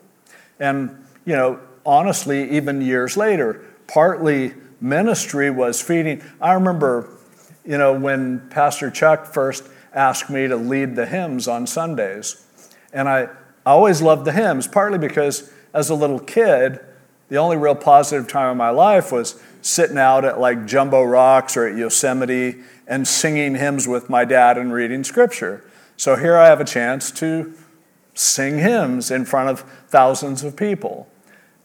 And, 0.60 1.06
you 1.26 1.36
know, 1.36 1.60
honestly, 1.86 2.50
even 2.52 2.82
years 2.82 3.18
later. 3.18 3.66
Partly 3.88 4.54
ministry 4.82 5.50
was 5.50 5.82
feeding. 5.82 6.22
I 6.42 6.54
remember, 6.54 7.10
you 7.66 7.78
know, 7.78 7.94
when 7.94 8.48
Pastor 8.50 8.90
Chuck 8.90 9.26
first 9.26 9.68
asked 9.94 10.30
me 10.30 10.48
to 10.48 10.56
lead 10.56 10.96
the 10.96 11.06
hymns 11.06 11.48
on 11.48 11.68
Sundays. 11.68 12.46
And 12.94 13.10
I, 13.10 13.24
I 13.66 13.72
always 13.72 14.02
loved 14.02 14.26
the 14.26 14.32
hymns, 14.32 14.68
partly 14.68 14.98
because 14.98 15.52
as 15.74 15.90
a 15.90 15.96
little 15.96 16.20
kid, 16.20 16.80
the 17.30 17.38
only 17.38 17.58
real 17.58 17.76
positive 17.76 18.28
time 18.28 18.50
of 18.50 18.58
my 18.58 18.70
life 18.70 19.12
was 19.12 19.42
sitting 19.62 19.98
out 19.98 20.26
at 20.26 20.40
like 20.40 20.66
Jumbo 20.66 21.04
Rocks 21.04 21.56
or 21.58 21.68
at 21.68 21.76
Yosemite 21.76 22.62
and 22.88 23.08
singing 23.08 23.56
hymns 23.56 23.88
with 23.88 24.10
my 24.10 24.26
dad 24.26 24.58
and 24.58 24.74
reading 24.74 25.04
scripture. 25.04 25.64
So 25.96 26.16
here 26.16 26.38
I 26.38 26.46
have 26.48 26.62
a 26.62 26.66
chance 26.66 27.12
to 27.12 27.54
sing 28.14 28.60
hymns 28.60 29.12
in 29.12 29.26
front 29.26 29.50
of 29.50 29.62
thousands 29.88 30.44
of 30.44 30.56
people. 30.56 31.09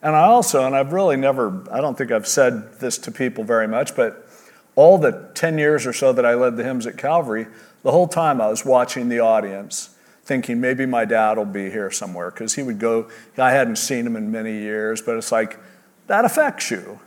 And 0.05 0.15
I 0.15 0.25
also, 0.25 0.67
and 0.67 0.77
I've 0.77 0.93
really 0.93 1.17
never, 1.17 1.65
I 1.73 1.81
don't 1.81 1.97
think 1.97 2.13
I've 2.13 2.29
said 2.29 2.79
this 2.79 2.99
to 2.99 3.11
people 3.11 3.43
very 3.43 3.67
much, 3.67 3.97
but 3.97 4.29
all 4.77 4.99
the 4.99 5.31
10 5.33 5.57
years 5.57 5.87
or 5.87 5.95
so 5.95 6.13
that 6.13 6.27
I 6.27 6.35
led 6.35 6.59
the 6.59 6.63
hymns 6.63 6.87
at 6.87 6.99
Calvary, 6.99 7.47
the 7.83 7.91
whole 7.91 8.07
time 8.07 8.39
I 8.39 8.49
was 8.49 8.67
watching 8.67 9.09
the 9.09 9.21
audience, 9.21 9.97
thinking 10.23 10.61
maybe 10.61 10.85
my 10.85 11.07
dad 11.07 11.39
will 11.39 11.47
be 11.47 11.71
here 11.71 11.91
somewhere 11.91 12.31
because 12.31 12.55
he 12.55 12.63
would 12.63 12.79
go, 12.79 13.09
I 13.39 13.53
hadn't 13.53 13.77
seen 13.77 14.07
him 14.07 14.15
in 14.15 14.31
many 14.31 14.53
years, 14.53 15.01
but 15.01 15.17
it's 15.17 15.33
like, 15.33 15.59
that 16.07 16.27
affects 16.27 16.71
you. 16.71 17.01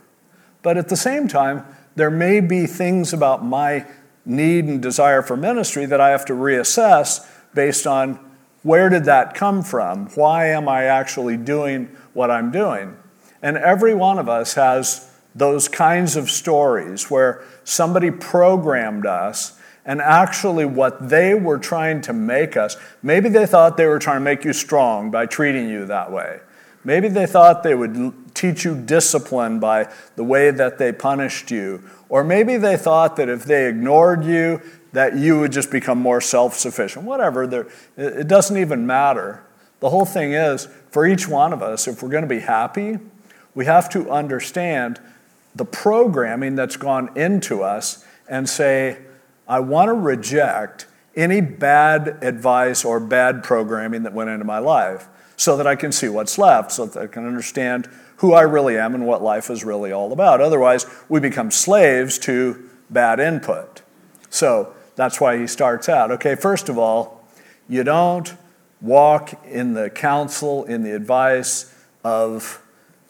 But 0.62 0.76
at 0.76 0.88
the 0.88 0.96
same 0.96 1.28
time, 1.28 1.64
there 1.94 2.10
may 2.10 2.40
be 2.40 2.66
things 2.66 3.12
about 3.12 3.44
my 3.44 3.86
need 4.24 4.64
and 4.64 4.82
desire 4.82 5.22
for 5.22 5.36
ministry 5.36 5.86
that 5.86 6.00
I 6.00 6.10
have 6.10 6.24
to 6.26 6.32
reassess 6.32 7.24
based 7.54 7.86
on 7.86 8.18
where 8.68 8.90
did 8.90 9.06
that 9.06 9.34
come 9.34 9.62
from? 9.62 10.08
Why 10.08 10.48
am 10.48 10.68
I 10.68 10.84
actually 10.84 11.38
doing 11.38 11.86
what 12.12 12.30
I'm 12.30 12.50
doing? 12.50 12.98
And 13.40 13.56
every 13.56 13.94
one 13.94 14.18
of 14.18 14.28
us 14.28 14.54
has 14.54 15.10
those 15.34 15.68
kinds 15.68 16.16
of 16.16 16.28
stories 16.28 17.10
where 17.10 17.42
somebody 17.64 18.10
programmed 18.10 19.06
us 19.06 19.58
and 19.86 20.02
actually 20.02 20.66
what 20.66 21.08
they 21.08 21.32
were 21.32 21.56
trying 21.56 22.02
to 22.02 22.12
make 22.12 22.58
us, 22.58 22.76
maybe 23.02 23.30
they 23.30 23.46
thought 23.46 23.78
they 23.78 23.86
were 23.86 23.98
trying 23.98 24.18
to 24.18 24.24
make 24.24 24.44
you 24.44 24.52
strong 24.52 25.10
by 25.10 25.24
treating 25.24 25.70
you 25.70 25.86
that 25.86 26.12
way. 26.12 26.40
Maybe 26.84 27.08
they 27.08 27.24
thought 27.24 27.62
they 27.62 27.74
would 27.74 28.34
teach 28.34 28.66
you 28.66 28.74
discipline 28.74 29.60
by 29.60 29.90
the 30.16 30.24
way 30.24 30.50
that 30.50 30.76
they 30.76 30.92
punished 30.92 31.50
you. 31.50 31.82
Or 32.10 32.22
maybe 32.22 32.58
they 32.58 32.76
thought 32.76 33.16
that 33.16 33.30
if 33.30 33.44
they 33.44 33.66
ignored 33.66 34.24
you, 34.24 34.60
that 34.92 35.16
you 35.16 35.38
would 35.40 35.52
just 35.52 35.70
become 35.70 35.98
more 35.98 36.20
self 36.20 36.54
sufficient. 36.54 37.04
Whatever, 37.04 37.68
it 37.96 38.28
doesn't 38.28 38.56
even 38.56 38.86
matter. 38.86 39.42
The 39.80 39.90
whole 39.90 40.06
thing 40.06 40.32
is 40.32 40.68
for 40.90 41.06
each 41.06 41.28
one 41.28 41.52
of 41.52 41.62
us, 41.62 41.86
if 41.86 42.02
we're 42.02 42.08
going 42.08 42.22
to 42.22 42.28
be 42.28 42.40
happy, 42.40 42.98
we 43.54 43.66
have 43.66 43.88
to 43.90 44.10
understand 44.10 45.00
the 45.54 45.64
programming 45.64 46.54
that's 46.54 46.76
gone 46.76 47.16
into 47.16 47.62
us 47.62 48.04
and 48.28 48.48
say, 48.48 48.98
I 49.46 49.60
want 49.60 49.88
to 49.88 49.94
reject 49.94 50.86
any 51.16 51.40
bad 51.40 52.18
advice 52.22 52.84
or 52.84 53.00
bad 53.00 53.42
programming 53.42 54.04
that 54.04 54.12
went 54.12 54.30
into 54.30 54.44
my 54.44 54.58
life 54.58 55.08
so 55.36 55.56
that 55.56 55.66
I 55.66 55.76
can 55.76 55.92
see 55.92 56.08
what's 56.08 56.38
left, 56.38 56.72
so 56.72 56.86
that 56.86 57.02
I 57.02 57.06
can 57.06 57.26
understand 57.26 57.88
who 58.16 58.32
I 58.32 58.42
really 58.42 58.76
am 58.76 58.94
and 58.94 59.06
what 59.06 59.22
life 59.22 59.50
is 59.50 59.64
really 59.64 59.92
all 59.92 60.12
about. 60.12 60.40
Otherwise, 60.40 60.86
we 61.08 61.20
become 61.20 61.50
slaves 61.50 62.18
to 62.20 62.68
bad 62.90 63.20
input. 63.20 63.82
So 64.30 64.74
that's 64.98 65.20
why 65.20 65.38
he 65.38 65.46
starts 65.46 65.88
out. 65.88 66.10
Okay, 66.10 66.34
first 66.34 66.68
of 66.68 66.76
all, 66.76 67.24
you 67.68 67.84
don't 67.84 68.34
walk 68.80 69.32
in 69.46 69.74
the 69.74 69.88
counsel, 69.88 70.64
in 70.64 70.82
the 70.82 70.92
advice 70.92 71.72
of 72.02 72.60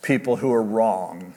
people 0.02 0.37
who 0.37 0.52
are 0.52 0.62
wrong. 0.62 1.33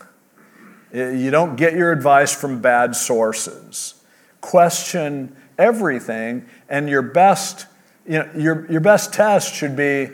Eh, 0.93 1.11
you 1.11 1.31
don't 1.31 1.55
get 1.55 1.73
your 1.73 1.93
advice 1.93 2.35
from 2.35 2.59
bad 2.59 2.97
sources. 2.97 4.03
Question 4.41 5.33
everything, 5.57 6.45
and 6.67 6.89
your 6.89 7.01
best, 7.01 7.65
you 8.05 8.19
know, 8.19 8.29
your, 8.35 8.69
your 8.69 8.81
best 8.81 9.13
test 9.13 9.53
should 9.53 9.77
be 9.77 10.09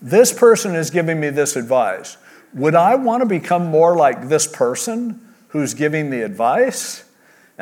this 0.00 0.32
person 0.32 0.74
is 0.74 0.88
giving 0.88 1.20
me 1.20 1.28
this 1.28 1.54
advice. 1.54 2.16
Would 2.54 2.74
I 2.74 2.94
want 2.94 3.20
to 3.20 3.26
become 3.26 3.66
more 3.66 3.94
like 3.94 4.30
this 4.30 4.46
person 4.46 5.20
who's 5.48 5.74
giving 5.74 6.08
the 6.08 6.22
advice? 6.22 7.04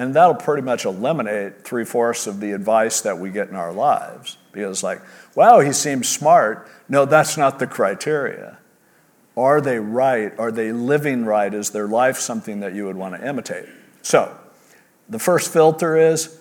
And 0.00 0.14
that'll 0.14 0.34
pretty 0.34 0.62
much 0.62 0.86
eliminate 0.86 1.62
three 1.62 1.84
fourths 1.84 2.26
of 2.26 2.40
the 2.40 2.52
advice 2.52 3.02
that 3.02 3.18
we 3.18 3.28
get 3.28 3.50
in 3.50 3.54
our 3.54 3.70
lives. 3.70 4.38
Because, 4.50 4.82
like, 4.82 5.02
wow, 5.34 5.60
he 5.60 5.74
seems 5.74 6.08
smart. 6.08 6.66
No, 6.88 7.04
that's 7.04 7.36
not 7.36 7.58
the 7.58 7.66
criteria. 7.66 8.56
Are 9.36 9.60
they 9.60 9.78
right? 9.78 10.32
Are 10.38 10.50
they 10.50 10.72
living 10.72 11.26
right? 11.26 11.52
Is 11.52 11.68
their 11.68 11.86
life 11.86 12.16
something 12.16 12.60
that 12.60 12.72
you 12.72 12.86
would 12.86 12.96
want 12.96 13.14
to 13.14 13.28
imitate? 13.28 13.66
So, 14.00 14.34
the 15.10 15.18
first 15.18 15.52
filter 15.52 15.98
is 15.98 16.40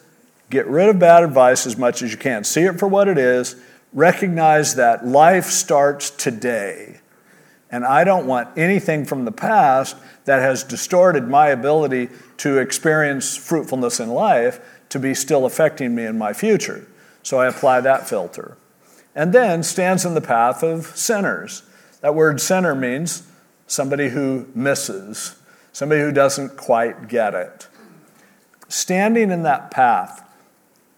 get 0.49 0.65
rid 0.67 0.87
of 0.87 0.97
bad 0.97 1.25
advice 1.25 1.67
as 1.67 1.75
much 1.75 2.01
as 2.01 2.13
you 2.13 2.17
can. 2.17 2.45
See 2.45 2.61
it 2.61 2.79
for 2.79 2.87
what 2.87 3.09
it 3.09 3.17
is 3.17 3.57
recognize 3.91 4.75
that 4.75 5.05
life 5.05 5.47
starts 5.47 6.11
today. 6.11 6.98
And 7.71 7.85
I 7.85 8.03
don't 8.03 8.25
want 8.25 8.57
anything 8.57 9.05
from 9.05 9.25
the 9.25 9.31
past 9.31 9.95
that 10.25 10.41
has 10.41 10.63
distorted 10.63 11.27
my 11.27 11.49
ability 11.49 12.09
to 12.37 12.57
experience 12.57 13.37
fruitfulness 13.37 13.99
in 13.99 14.09
life 14.09 14.59
to 14.89 14.99
be 14.99 15.13
still 15.13 15.45
affecting 15.45 15.93
me 15.93 16.05
in 16.05 16.17
my 16.17 16.33
future. 16.33 16.87
So 17.21 17.39
I 17.39 17.47
apply 17.47 17.81
that 17.81 18.09
filter. 18.09 18.57
And 19.15 19.33
then 19.33 19.61
stands 19.63 20.05
in 20.05 20.15
the 20.15 20.21
path 20.21 20.63
of 20.63 20.87
sinners. 20.87 21.63
That 22.01 22.15
word 22.15 22.41
sinner 22.41 22.73
means 22.73 23.23
somebody 23.67 24.09
who 24.09 24.47
misses, 24.55 25.35
somebody 25.71 26.01
who 26.01 26.11
doesn't 26.11 26.57
quite 26.57 27.07
get 27.07 27.33
it. 27.33 27.67
Standing 28.67 29.31
in 29.31 29.43
that 29.43 29.71
path, 29.71 30.27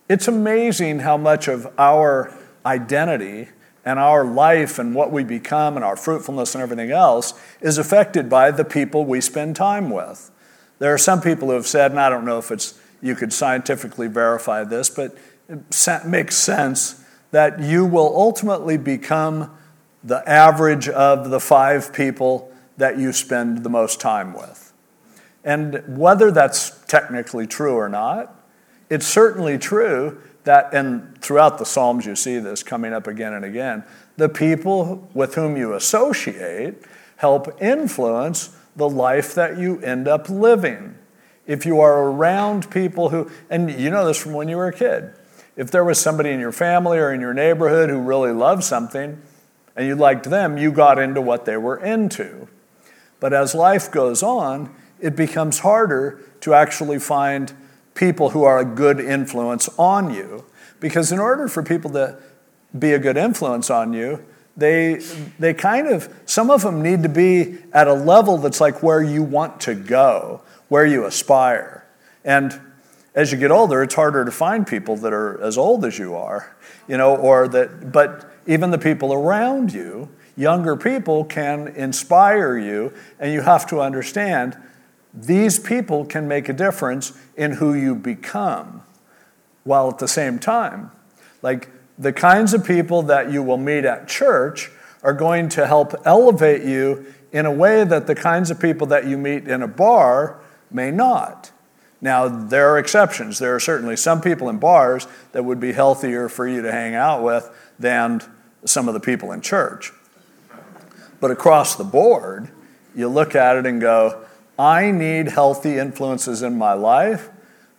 it's 0.08 0.28
amazing 0.28 1.00
how 1.00 1.18
much 1.18 1.48
of 1.48 1.68
our 1.78 2.38
identity 2.66 3.50
and 3.84 4.00
our 4.00 4.24
life 4.24 4.80
and 4.80 4.94
what 4.94 5.12
we 5.12 5.24
become 5.24 5.76
and 5.76 5.84
our 5.84 5.96
fruitfulness 5.96 6.56
and 6.56 6.62
everything 6.62 6.92
else 6.92 7.34
is 7.62 7.78
affected 7.78 8.30
by 8.30 8.52
the 8.52 8.66
people 8.66 9.06
we 9.06 9.22
spend 9.22 9.56
time 9.56 9.90
with. 9.90 10.32
There 10.80 10.94
are 10.94 11.00
some 11.00 11.22
people 11.22 11.50
who 11.50 11.56
have 11.56 11.68
said, 11.68 11.92
and 11.92 12.00
I 12.00 12.10
don't 12.10 12.26
know 12.26 12.38
if 12.38 12.52
it's 12.52 12.80
you 13.02 13.16
could 13.16 13.34
scientifically 13.34 14.08
verify 14.08 14.64
this, 14.64 14.90
but 14.90 15.18
it 15.50 16.06
makes 16.06 16.36
sense 16.36 17.04
that 17.32 17.60
you 17.60 17.86
will 17.86 18.16
ultimately 18.16 18.78
become 18.78 19.56
the 20.04 20.28
average 20.30 20.88
of 20.90 21.30
the 21.30 21.40
five 21.40 21.94
people 21.94 22.52
that 22.78 22.98
you 22.98 23.12
spend 23.14 23.64
the 23.64 23.70
most 23.70 24.00
time 24.00 24.34
with. 24.34 24.74
And 25.44 25.98
whether 25.98 26.32
that's 26.32 26.84
technically 26.86 27.48
true 27.48 27.76
or 27.76 27.90
not, 27.90 28.36
it's 28.90 29.08
certainly 29.08 29.58
true 29.58 30.22
that, 30.44 30.74
and 30.74 31.20
throughout 31.22 31.58
the 31.58 31.66
Psalms 31.66 32.06
you 32.06 32.16
see 32.16 32.40
this 32.40 32.64
coming 32.64 32.94
up 32.94 33.08
again 33.08 33.34
and 33.34 33.46
again, 33.46 33.84
the 34.18 34.30
people 34.30 35.10
with 35.14 35.36
whom 35.36 35.58
you 35.58 35.74
associate 35.74 36.76
help 37.18 37.62
influence 37.62 38.56
the 38.76 38.90
life 38.90 39.36
that 39.36 39.58
you 39.58 39.80
end 39.82 40.08
up 40.08 40.30
living. 40.30 40.96
If 41.46 41.66
you 41.66 41.80
are 41.80 42.04
around 42.04 42.70
people 42.72 43.10
who, 43.10 43.30
and 43.50 43.70
you 43.70 43.90
know 43.90 44.06
this 44.06 44.18
from 44.18 44.34
when 44.34 44.48
you 44.48 44.58
were 44.58 44.68
a 44.68 44.74
kid, 44.74 45.14
if 45.56 45.70
there 45.70 45.84
was 45.84 46.00
somebody 46.00 46.30
in 46.30 46.40
your 46.40 46.52
family 46.52 46.98
or 46.98 47.14
in 47.14 47.22
your 47.22 47.34
neighborhood 47.34 47.90
who 47.90 48.00
really 48.00 48.32
loved 48.32 48.64
something 48.64 49.22
and 49.76 49.88
you 49.88 49.96
liked 49.96 50.30
them, 50.30 50.58
you 50.58 50.72
got 50.72 50.98
into 50.98 51.22
what 51.22 51.46
they 51.46 51.58
were 51.58 51.78
into. 51.78 52.48
But 53.20 53.34
as 53.34 53.54
life 53.54 53.92
goes 53.92 54.24
on, 54.24 54.74
it 55.00 55.16
becomes 55.16 55.60
harder 55.60 56.20
to 56.42 56.54
actually 56.54 57.00
find 57.00 57.54
people 57.94 58.30
who 58.32 58.44
are 58.44 58.60
a 58.60 58.66
good 58.66 59.00
influence 59.00 59.70
on 59.78 60.14
you. 60.14 60.46
Because 60.80 61.12
in 61.12 61.20
order 61.20 61.48
for 61.48 61.62
people 61.62 61.92
to 61.92 62.18
be 62.78 62.94
a 62.94 63.00
good 63.00 63.18
influence 63.18 63.70
on 63.70 63.94
you, 63.94 64.24
they, 64.58 64.96
they 65.40 65.54
kind 65.54 65.88
of, 65.88 66.14
some 66.26 66.50
of 66.50 66.62
them 66.62 66.82
need 66.82 67.04
to 67.04 67.10
be 67.10 67.58
at 67.72 67.88
a 67.88 67.94
level 67.94 68.38
that's 68.38 68.60
like 68.60 68.84
where 68.84 69.02
you 69.02 69.24
want 69.24 69.62
to 69.62 69.76
go, 69.76 70.42
where 70.68 70.86
you 70.86 71.06
aspire. 71.06 71.88
And 72.26 72.60
as 73.16 73.32
you 73.32 73.38
get 73.38 73.52
older, 73.52 73.84
it's 73.84 73.96
harder 73.96 74.26
to 74.26 74.32
find 74.32 74.66
people 74.66 74.98
that 74.98 75.14
are 75.14 75.42
as 75.42 75.58
old 75.58 75.86
as 75.86 76.00
you 76.00 76.16
are, 76.16 76.56
you 76.88 76.98
know, 76.98 77.16
or 77.16 77.48
that, 77.50 77.92
but 77.92 78.32
even 78.48 78.72
the 78.72 78.78
people 78.78 79.14
around 79.14 79.74
you, 79.74 80.10
younger 80.36 80.76
people 80.76 81.24
can 81.26 81.68
inspire 81.70 82.58
you, 82.58 82.94
and 83.20 83.34
you 83.34 83.42
have 83.42 83.68
to 83.68 83.82
understand 83.82 84.58
these 85.14 85.60
people 85.60 86.06
can 86.06 86.28
make 86.28 86.50
a 86.50 86.54
difference 86.54 87.14
in 87.36 87.54
who 87.54 87.74
you 87.74 87.96
become, 87.96 88.84
while 89.64 89.90
at 89.90 89.98
the 90.00 90.08
same 90.08 90.40
time, 90.40 90.92
like 91.42 91.70
the 91.98 92.14
kinds 92.14 92.54
of 92.54 92.66
people 92.66 93.04
that 93.04 93.32
you 93.32 93.44
will 93.44 93.58
meet 93.58 93.86
at 93.86 94.08
church 94.08 94.72
are 95.04 95.14
going 95.14 95.50
to 95.50 95.68
help 95.68 95.94
elevate 96.06 96.64
you 96.64 97.06
in 97.32 97.46
a 97.46 97.52
way 97.52 97.84
that 97.84 98.08
the 98.08 98.16
kinds 98.16 98.52
of 98.52 98.60
people 98.60 98.88
that 98.88 99.06
you 99.06 99.18
meet 99.18 99.48
in 99.48 99.62
a 99.62 99.68
bar 99.68 100.40
may 100.70 100.92
not. 100.92 101.52
Now, 102.02 102.28
there 102.28 102.70
are 102.70 102.80
exceptions. 102.80 103.38
There 103.38 103.54
are 103.56 103.60
certainly 103.60 103.96
some 103.96 104.22
people 104.22 104.50
in 104.50 104.58
bars 104.58 105.08
that 105.34 105.46
would 105.46 105.60
be 105.60 105.74
healthier 105.74 106.28
for 106.30 106.48
you 106.48 106.62
to 106.62 106.72
hang 106.72 106.96
out 106.96 107.24
with 107.24 107.50
than 107.78 108.22
some 108.66 108.88
of 108.88 108.94
the 108.94 109.00
people 109.00 109.32
in 109.32 109.42
church. 109.42 109.92
But 111.20 111.30
across 111.30 111.76
the 111.76 111.84
board, 111.84 112.50
you 112.96 113.08
look 113.08 113.36
at 113.36 113.56
it 113.56 113.66
and 113.68 113.80
go, 113.80 114.26
I 114.58 114.92
need 114.92 115.30
healthy 115.30 115.78
influences 115.78 116.42
in 116.42 116.58
my 116.58 116.74
life, 116.74 117.30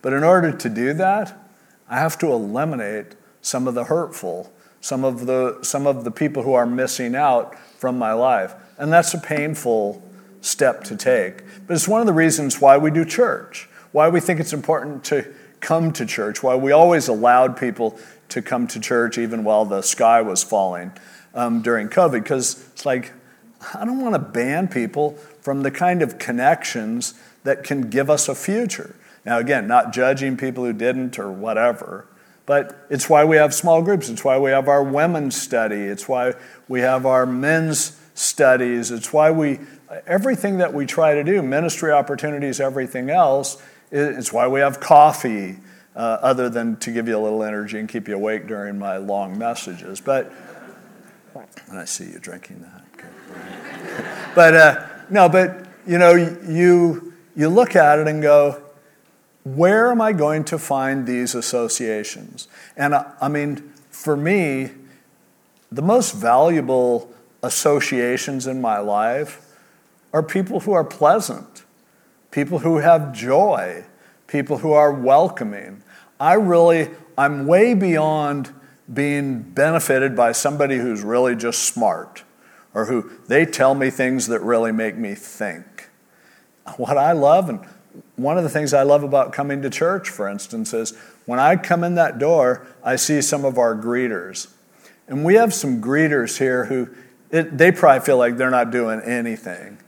but 0.00 0.12
in 0.12 0.24
order 0.24 0.52
to 0.52 0.68
do 0.68 0.92
that, 0.94 1.38
I 1.88 1.98
have 1.98 2.18
to 2.18 2.32
eliminate 2.32 3.14
some 3.40 3.68
of 3.68 3.74
the 3.74 3.84
hurtful, 3.84 4.52
some 4.80 5.04
of 5.04 5.26
the, 5.26 5.58
some 5.62 5.86
of 5.86 6.04
the 6.04 6.10
people 6.10 6.42
who 6.42 6.54
are 6.54 6.66
missing 6.66 7.14
out 7.14 7.58
from 7.78 7.98
my 7.98 8.12
life. 8.12 8.54
And 8.78 8.92
that's 8.92 9.14
a 9.14 9.18
painful 9.18 10.02
step 10.40 10.84
to 10.84 10.96
take. 10.96 11.44
But 11.66 11.74
it's 11.74 11.86
one 11.86 12.00
of 12.00 12.06
the 12.06 12.12
reasons 12.12 12.60
why 12.60 12.78
we 12.78 12.90
do 12.90 13.04
church, 13.04 13.68
why 13.92 14.08
we 14.08 14.20
think 14.20 14.40
it's 14.40 14.52
important 14.52 15.04
to 15.04 15.32
come 15.60 15.92
to 15.92 16.04
church, 16.04 16.42
why 16.42 16.56
we 16.56 16.72
always 16.72 17.08
allowed 17.08 17.56
people 17.56 17.98
to 18.30 18.42
come 18.42 18.66
to 18.66 18.80
church 18.80 19.18
even 19.18 19.44
while 19.44 19.64
the 19.64 19.82
sky 19.82 20.20
was 20.22 20.42
falling 20.42 20.92
um, 21.34 21.62
during 21.62 21.88
COVID, 21.88 22.22
because 22.22 22.66
it's 22.72 22.84
like, 22.84 23.12
I 23.74 23.84
don't 23.84 24.00
want 24.00 24.14
to 24.14 24.18
ban 24.18 24.68
people 24.68 25.16
from 25.42 25.62
the 25.62 25.70
kind 25.70 26.00
of 26.00 26.18
connections 26.18 27.14
that 27.44 27.64
can 27.64 27.90
give 27.90 28.08
us 28.08 28.28
a 28.28 28.34
future. 28.34 28.96
Now, 29.26 29.38
again, 29.38 29.66
not 29.66 29.92
judging 29.92 30.36
people 30.36 30.64
who 30.64 30.72
didn't 30.72 31.18
or 31.18 31.30
whatever, 31.30 32.06
but 32.46 32.86
it's 32.90 33.08
why 33.08 33.24
we 33.24 33.36
have 33.36 33.52
small 33.54 33.82
groups. 33.82 34.08
It's 34.08 34.24
why 34.24 34.38
we 34.38 34.50
have 34.50 34.68
our 34.68 34.82
women's 34.82 35.40
study. 35.40 35.76
It's 35.76 36.08
why 36.08 36.34
we 36.68 36.80
have 36.80 37.06
our 37.06 37.26
men's 37.26 38.00
studies. 38.14 38.90
It's 38.90 39.12
why 39.12 39.30
we, 39.30 39.60
everything 40.06 40.58
that 40.58 40.72
we 40.72 40.86
try 40.86 41.14
to 41.14 41.22
do, 41.22 41.42
ministry 41.42 41.92
opportunities, 41.92 42.60
everything 42.60 43.10
else, 43.10 43.62
it's 43.90 44.32
why 44.32 44.48
we 44.48 44.60
have 44.60 44.80
coffee, 44.80 45.58
uh, 45.94 45.98
other 46.22 46.48
than 46.48 46.76
to 46.76 46.90
give 46.90 47.06
you 47.06 47.16
a 47.16 47.20
little 47.20 47.42
energy 47.42 47.78
and 47.78 47.88
keep 47.88 48.08
you 48.08 48.14
awake 48.14 48.46
during 48.46 48.78
my 48.78 48.96
long 48.96 49.38
messages. 49.38 50.00
But, 50.00 50.32
and 51.68 51.78
I 51.78 51.84
see 51.84 52.04
you 52.04 52.18
drinking 52.18 52.62
that. 52.62 54.34
but, 54.34 54.54
uh, 54.54 54.86
no, 55.10 55.28
but, 55.28 55.66
you 55.86 55.98
know, 55.98 56.14
you, 56.14 57.12
you 57.34 57.48
look 57.48 57.76
at 57.76 57.98
it 57.98 58.08
and 58.08 58.22
go, 58.22 58.62
where 59.44 59.90
am 59.90 60.00
I 60.00 60.12
going 60.12 60.44
to 60.44 60.58
find 60.58 61.06
these 61.06 61.34
associations? 61.34 62.48
And 62.76 62.94
I, 62.94 63.12
I 63.20 63.28
mean, 63.28 63.72
for 63.90 64.16
me, 64.16 64.70
the 65.70 65.82
most 65.82 66.14
valuable 66.14 67.12
associations 67.42 68.46
in 68.46 68.60
my 68.60 68.78
life 68.78 69.56
are 70.12 70.22
people 70.22 70.60
who 70.60 70.72
are 70.72 70.84
pleasant, 70.84 71.64
people 72.30 72.60
who 72.60 72.78
have 72.78 73.12
joy, 73.12 73.84
people 74.26 74.58
who 74.58 74.72
are 74.72 74.92
welcoming. 74.92 75.82
I 76.20 76.34
really, 76.34 76.90
I'm 77.18 77.46
way 77.46 77.74
beyond 77.74 78.50
being 78.92 79.40
benefited 79.42 80.14
by 80.14 80.32
somebody 80.32 80.76
who's 80.76 81.02
really 81.02 81.34
just 81.34 81.62
smart 81.62 82.22
or 82.74 82.86
who 82.86 83.10
they 83.26 83.44
tell 83.44 83.74
me 83.74 83.90
things 83.90 84.26
that 84.28 84.40
really 84.40 84.72
make 84.72 84.96
me 84.96 85.14
think. 85.14 85.88
What 86.76 86.96
I 86.96 87.12
love, 87.12 87.48
and 87.48 87.60
one 88.16 88.38
of 88.38 88.44
the 88.44 88.50
things 88.50 88.72
I 88.72 88.82
love 88.82 89.02
about 89.02 89.32
coming 89.32 89.62
to 89.62 89.70
church, 89.70 90.08
for 90.08 90.28
instance, 90.28 90.72
is 90.72 90.96
when 91.26 91.38
I 91.38 91.56
come 91.56 91.84
in 91.84 91.94
that 91.96 92.18
door, 92.18 92.66
I 92.82 92.96
see 92.96 93.20
some 93.20 93.44
of 93.44 93.58
our 93.58 93.74
greeters. 93.74 94.52
And 95.08 95.24
we 95.24 95.34
have 95.34 95.52
some 95.52 95.82
greeters 95.82 96.38
here 96.38 96.66
who 96.66 96.88
it, 97.30 97.56
they 97.56 97.72
probably 97.72 98.04
feel 98.04 98.18
like 98.18 98.36
they're 98.36 98.50
not 98.50 98.70
doing 98.70 99.00
anything. 99.00 99.78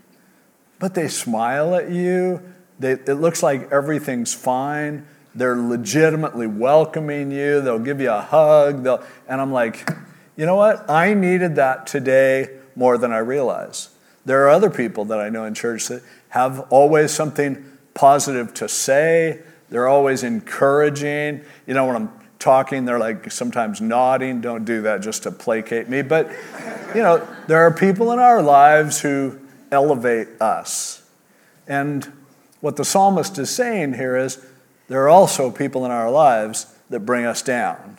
But 0.79 0.95
they 0.95 1.09
smile 1.09 1.75
at 1.75 1.91
you. 1.91 2.43
They, 2.81 2.93
it 2.93 3.15
looks 3.21 3.43
like 3.43 3.71
everything's 3.71 4.35
fine. 4.35 5.07
They're 5.35 5.57
legitimately 5.57 6.47
welcoming 6.47 7.31
you. 7.31 7.61
They'll 7.61 7.79
give 7.79 8.01
you 8.01 8.11
a 8.11 8.21
hug. 8.21 8.83
They'll, 8.83 9.05
and 9.29 9.41
I'm 9.41 9.53
like, 9.53 9.89
you 10.37 10.47
know 10.47 10.57
what? 10.57 10.89
I 10.91 11.15
needed 11.15 11.57
that 11.57 11.87
today 11.87 12.49
more 12.77 12.99
than 12.99 13.13
I 13.13 13.19
realize. 13.19 13.91
There 14.25 14.45
are 14.45 14.51
other 14.51 14.71
people 14.71 15.05
that 15.07 15.21
I 15.21 15.29
know 15.29 15.45
in 15.45 15.55
church 15.55 15.89
that 15.89 16.03
have 16.31 16.61
always 16.71 17.13
something 17.13 17.65
positive 17.93 18.55
to 18.55 18.69
say. 18.69 19.41
They're 19.71 19.89
always 19.89 20.23
encouraging. 20.23 21.43
You 21.67 21.75
know, 21.75 21.87
when 21.87 21.97
I'm 21.97 22.11
talking, 22.39 22.85
they're 22.85 22.99
like 22.99 23.31
sometimes 23.31 23.81
nodding. 23.81 24.41
Don't 24.41 24.65
do 24.65 24.83
that 24.83 25.03
just 25.03 25.23
to 25.25 25.31
placate 25.31 25.89
me. 25.89 26.03
But, 26.03 26.31
you 26.95 27.03
know, 27.03 27.27
there 27.49 27.61
are 27.61 27.73
people 27.73 28.13
in 28.13 28.19
our 28.19 28.43
lives 28.43 29.01
who 29.01 29.39
elevate 29.71 30.29
us. 30.41 31.03
And 31.67 32.11
what 32.61 32.77
the 32.77 32.85
psalmist 32.85 33.39
is 33.39 33.51
saying 33.51 33.95
here 33.95 34.17
is 34.17 34.45
there 34.89 35.03
are 35.03 35.09
also 35.09 35.51
people 35.51 35.85
in 35.85 35.91
our 35.91 36.11
lives 36.11 36.75
that 36.91 37.01
bring 37.01 37.25
us 37.25 37.43
down. 37.43 37.99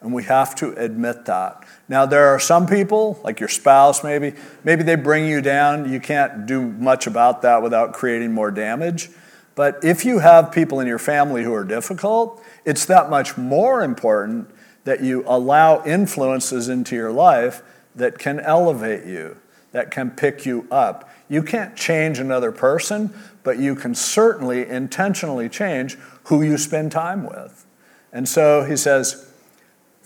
And 0.00 0.14
we 0.14 0.24
have 0.24 0.54
to 0.56 0.72
admit 0.72 1.26
that. 1.26 1.62
Now, 1.88 2.06
there 2.06 2.28
are 2.28 2.40
some 2.40 2.66
people, 2.66 3.20
like 3.22 3.38
your 3.38 3.48
spouse 3.50 4.02
maybe, 4.02 4.34
maybe 4.64 4.82
they 4.82 4.94
bring 4.94 5.26
you 5.26 5.42
down. 5.42 5.92
You 5.92 6.00
can't 6.00 6.46
do 6.46 6.62
much 6.62 7.06
about 7.06 7.42
that 7.42 7.62
without 7.62 7.92
creating 7.92 8.32
more 8.32 8.50
damage. 8.50 9.10
But 9.54 9.84
if 9.84 10.04
you 10.06 10.20
have 10.20 10.52
people 10.52 10.80
in 10.80 10.86
your 10.86 10.98
family 10.98 11.42
who 11.42 11.52
are 11.52 11.64
difficult, 11.64 12.42
it's 12.64 12.86
that 12.86 13.10
much 13.10 13.36
more 13.36 13.82
important 13.82 14.50
that 14.84 15.02
you 15.02 15.22
allow 15.26 15.84
influences 15.84 16.68
into 16.68 16.96
your 16.96 17.12
life 17.12 17.62
that 17.94 18.18
can 18.18 18.40
elevate 18.40 19.04
you, 19.04 19.36
that 19.72 19.90
can 19.90 20.10
pick 20.10 20.46
you 20.46 20.66
up. 20.70 21.10
You 21.28 21.42
can't 21.42 21.76
change 21.76 22.18
another 22.18 22.52
person, 22.52 23.12
but 23.42 23.58
you 23.58 23.74
can 23.74 23.94
certainly 23.94 24.66
intentionally 24.66 25.48
change 25.48 25.96
who 26.24 26.42
you 26.42 26.56
spend 26.56 26.92
time 26.92 27.24
with. 27.26 27.66
And 28.12 28.28
so 28.28 28.64
he 28.64 28.76
says, 28.76 29.29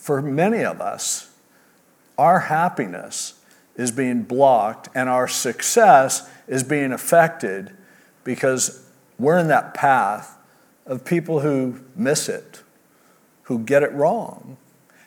for 0.05 0.21
many 0.21 0.63
of 0.63 0.83
us, 0.83 1.35
our 2.19 2.41
happiness 2.41 3.41
is 3.75 3.91
being 3.91 4.23
blocked 4.23 4.87
and 4.95 5.09
our 5.09 5.27
success 5.27 6.31
is 6.47 6.63
being 6.63 6.93
affected 6.93 7.75
because 8.23 8.87
we're 9.19 9.39
in 9.39 9.49
that 9.49 9.73
path 9.73 10.37
of 10.85 11.07
people 11.07 11.41
who 11.41 11.81
miss 11.97 12.29
it, 12.29 12.63
who 13.45 13.59
get 13.61 13.83
it 13.83 13.91
wrong. 13.93 14.59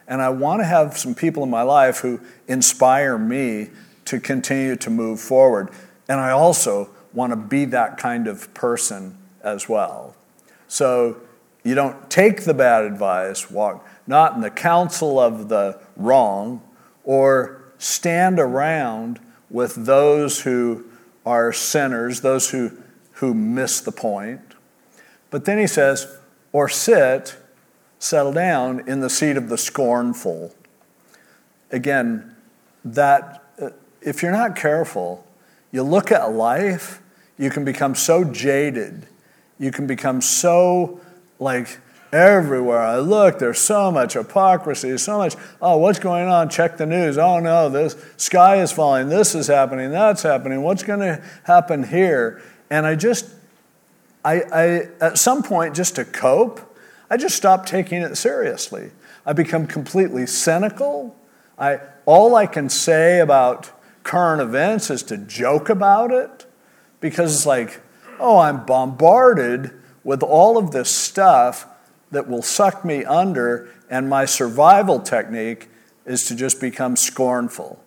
And 0.08 0.20
I 0.20 0.30
want 0.30 0.62
to 0.62 0.66
have 0.66 0.98
some 0.98 1.14
people 1.14 1.44
in 1.44 1.52
my 1.52 1.62
life 1.62 2.00
who 2.00 2.20
inspire 2.48 3.20
me 3.20 3.70
to 4.06 4.20
continue 4.20 4.76
to 4.78 4.90
move 4.90 5.20
forward. 5.20 5.70
And 6.10 6.20
I 6.20 6.32
also 6.32 6.90
want 7.14 7.34
to 7.34 7.38
be 7.38 7.66
that 7.66 8.00
kind 8.00 8.28
of 8.28 8.52
person 8.56 9.16
as 9.44 9.70
well. 9.70 10.16
So 10.68 11.18
you 11.68 11.76
don't 11.76 12.10
take 12.10 12.44
the 12.44 12.54
bad 12.54 12.84
advice, 12.86 13.52
walk 13.52 13.88
not 14.08 14.36
in 14.36 14.42
the 14.42 14.50
counsel 14.50 15.20
of 15.20 15.50
the 15.50 15.80
wrong, 15.96 16.62
or 17.04 17.62
stand 17.78 18.40
around 18.40 19.20
with 19.50 19.86
those 19.86 20.42
who 20.42 20.86
are 21.26 21.52
sinners, 21.52 22.22
those 22.22 22.50
who 22.52 22.72
who 23.18 23.34
miss 23.34 23.82
the 23.82 23.92
point. 23.92 24.54
But 25.30 25.46
then 25.46 25.58
he 25.58 25.68
says, 25.68 26.18
or 26.52 26.70
sit, 26.70 27.36
settle 28.00 28.32
down 28.32 28.88
in 28.88 29.00
the 29.00 29.10
seat 29.10 29.38
of 29.38 29.50
the 29.50 29.58
scornful. 29.58 30.54
Again, 31.72 32.36
that 32.86 33.44
uh, 33.60 33.70
if 34.02 34.22
you're 34.22 34.32
not 34.32 34.56
careful, 34.56 35.26
you 35.72 35.84
look 35.84 36.12
at 36.12 36.32
life, 36.32 37.02
you 37.38 37.50
can 37.50 37.66
become 37.66 37.96
so 37.96 38.24
jaded. 38.24 39.08
You 39.60 39.72
can 39.72 39.88
become 39.88 40.22
so 40.22 41.02
like 41.40 41.80
everywhere 42.12 42.80
I 42.80 43.00
look, 43.00 43.40
there's 43.40 43.60
so 43.60 43.92
much 43.92 44.14
hypocrisy, 44.14 44.98
so 44.98 45.18
much, 45.18 45.36
oh, 45.62 45.78
what's 45.78 46.00
going 46.00 46.28
on? 46.28 46.50
Check 46.50 46.78
the 46.78 46.86
news. 46.86 47.18
Oh 47.18 47.40
no, 47.40 47.70
this 47.70 47.96
sky 48.18 48.62
is 48.62 48.72
falling, 48.72 49.10
this 49.10 49.36
is 49.36 49.48
happening, 49.48 49.92
that's 49.92 50.24
happening, 50.24 50.62
what's 50.62 50.84
going 50.84 51.00
to 51.00 51.24
happen 51.44 51.84
here? 51.84 52.42
And 52.70 52.86
I 52.86 52.96
just, 52.96 53.30
I, 54.24 54.42
I, 54.52 54.66
at 55.02 55.18
some 55.18 55.44
point, 55.44 55.76
just 55.76 55.96
to 55.96 56.06
cope, 56.06 56.62
I 57.10 57.18
just 57.18 57.36
stopped 57.36 57.68
taking 57.68 58.02
it 58.02 58.16
seriously. 58.16 58.92
I 59.26 59.34
become 59.34 59.68
completely 59.68 60.26
cynical. 60.26 61.16
I, 61.58 61.80
all 62.06 62.36
I 62.36 62.46
can 62.46 62.70
say 62.70 63.20
about 63.20 63.72
current 64.04 64.42
events 64.42 64.90
is 64.90 65.04
to 65.04 65.18
joke 65.18 65.70
about 65.70 66.12
it 66.12 66.46
because 67.00 67.36
it's 67.36 67.46
like, 67.46 67.82
oh, 68.20 68.38
I'm 68.38 68.66
bombarded 68.66 69.77
with 70.08 70.24
all 70.24 70.58
of 70.58 70.72
this 70.72 70.90
stuff 70.90 71.68
that 72.12 72.30
will 72.30 72.42
suck 72.42 72.86
me 72.86 73.04
under, 73.04 73.68
and 73.90 74.10
my 74.10 74.24
survival 74.24 75.02
technique 75.02 75.68
is 76.06 76.26
to 76.26 76.34
just 76.34 76.62
become 76.62 76.96
scornful. 76.96 77.84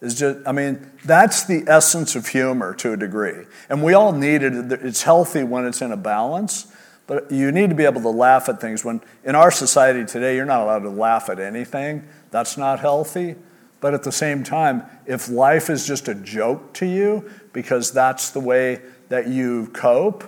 Is 0.00 0.18
just 0.18 0.38
i 0.46 0.52
mean 0.52 0.90
that's 1.04 1.44
the 1.44 1.64
essence 1.66 2.16
of 2.16 2.28
humor 2.28 2.72
to 2.76 2.94
a 2.94 2.96
degree. 2.96 3.44
And 3.68 3.82
we 3.82 3.92
all 3.92 4.12
need 4.12 4.42
it. 4.42 4.72
It's 4.82 5.02
healthy 5.02 5.44
when 5.44 5.66
it's 5.66 5.82
in 5.82 5.92
a 5.92 5.96
balance 5.96 6.72
but 7.06 7.30
you 7.30 7.50
need 7.52 7.70
to 7.70 7.74
be 7.74 7.84
able 7.84 8.02
to 8.02 8.10
laugh 8.10 8.48
at 8.48 8.60
things. 8.60 8.84
When 8.84 9.00
in 9.24 9.34
our 9.34 9.50
society 9.50 10.06
today 10.06 10.36
you're 10.36 10.46
not 10.46 10.62
allowed 10.62 10.84
to 10.84 10.90
laugh 10.90 11.28
at 11.28 11.38
anything. 11.40 12.06
That's 12.30 12.56
not 12.56 12.80
healthy. 12.80 13.34
But 13.80 13.92
at 13.92 14.04
the 14.04 14.12
same 14.12 14.42
time 14.42 14.84
if 15.04 15.28
life 15.28 15.68
is 15.68 15.86
just 15.86 16.08
a 16.08 16.14
joke 16.14 16.72
to 16.74 16.86
you 16.86 17.30
because 17.52 17.92
that's 17.92 18.30
the 18.30 18.40
way 18.40 18.80
that 19.10 19.26
you 19.26 19.66
cope 19.74 20.24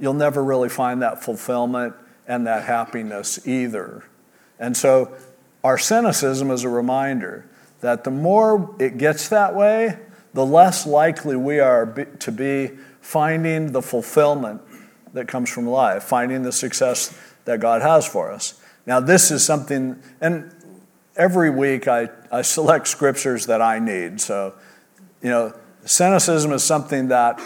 you'll 0.00 0.14
never 0.14 0.42
really 0.42 0.68
find 0.68 1.02
that 1.02 1.22
fulfillment 1.22 1.94
and 2.26 2.46
that 2.46 2.64
happiness 2.64 3.46
either 3.46 4.04
and 4.58 4.76
so 4.76 5.16
our 5.64 5.78
cynicism 5.78 6.50
is 6.50 6.64
a 6.64 6.68
reminder 6.68 7.46
that 7.80 8.04
the 8.04 8.10
more 8.10 8.74
it 8.78 8.98
gets 8.98 9.28
that 9.28 9.54
way, 9.54 9.98
the 10.34 10.44
less 10.44 10.86
likely 10.86 11.36
we 11.36 11.58
are 11.58 11.86
to 12.20 12.32
be 12.32 12.70
finding 13.00 13.72
the 13.72 13.82
fulfillment 13.82 14.60
that 15.12 15.26
comes 15.26 15.50
from 15.50 15.66
life, 15.66 16.04
finding 16.04 16.42
the 16.42 16.52
success 16.52 17.18
that 17.46 17.58
God 17.60 17.82
has 17.82 18.06
for 18.06 18.30
us. 18.30 18.60
Now, 18.86 19.00
this 19.00 19.30
is 19.30 19.44
something, 19.44 20.00
and 20.20 20.54
every 21.16 21.50
week 21.50 21.88
I, 21.88 22.10
I 22.30 22.42
select 22.42 22.86
scriptures 22.86 23.46
that 23.46 23.60
I 23.60 23.78
need. 23.78 24.20
So, 24.20 24.54
you 25.22 25.30
know, 25.30 25.54
cynicism 25.84 26.52
is 26.52 26.62
something 26.62 27.08
that 27.08 27.40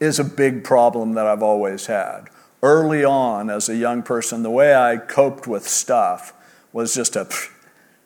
is 0.00 0.18
a 0.18 0.24
big 0.24 0.64
problem 0.64 1.14
that 1.14 1.26
I've 1.26 1.42
always 1.42 1.86
had. 1.86 2.28
Early 2.62 3.04
on, 3.04 3.50
as 3.50 3.68
a 3.68 3.76
young 3.76 4.02
person, 4.02 4.42
the 4.42 4.50
way 4.50 4.74
I 4.74 4.96
coped 4.96 5.46
with 5.46 5.68
stuff 5.68 6.32
was 6.72 6.94
just 6.94 7.16
a, 7.16 7.28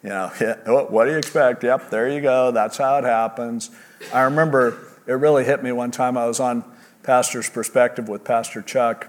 you 0.02 0.10
know, 0.10 0.30
oh, 0.66 0.86
what 0.86 1.06
do 1.06 1.12
you 1.12 1.18
expect? 1.18 1.64
Yep, 1.64 1.90
there 1.90 2.08
you 2.08 2.20
go. 2.20 2.50
That's 2.50 2.76
how 2.76 2.98
it 2.98 3.04
happens. 3.04 3.70
I 4.12 4.22
remember 4.22 4.78
it 5.06 5.12
really 5.12 5.44
hit 5.44 5.62
me 5.62 5.72
one 5.72 5.90
time. 5.90 6.16
I 6.16 6.26
was 6.26 6.40
on 6.40 6.64
Pastor's 7.02 7.50
Perspective 7.50 8.08
with 8.08 8.24
Pastor 8.24 8.62
Chuck, 8.62 9.08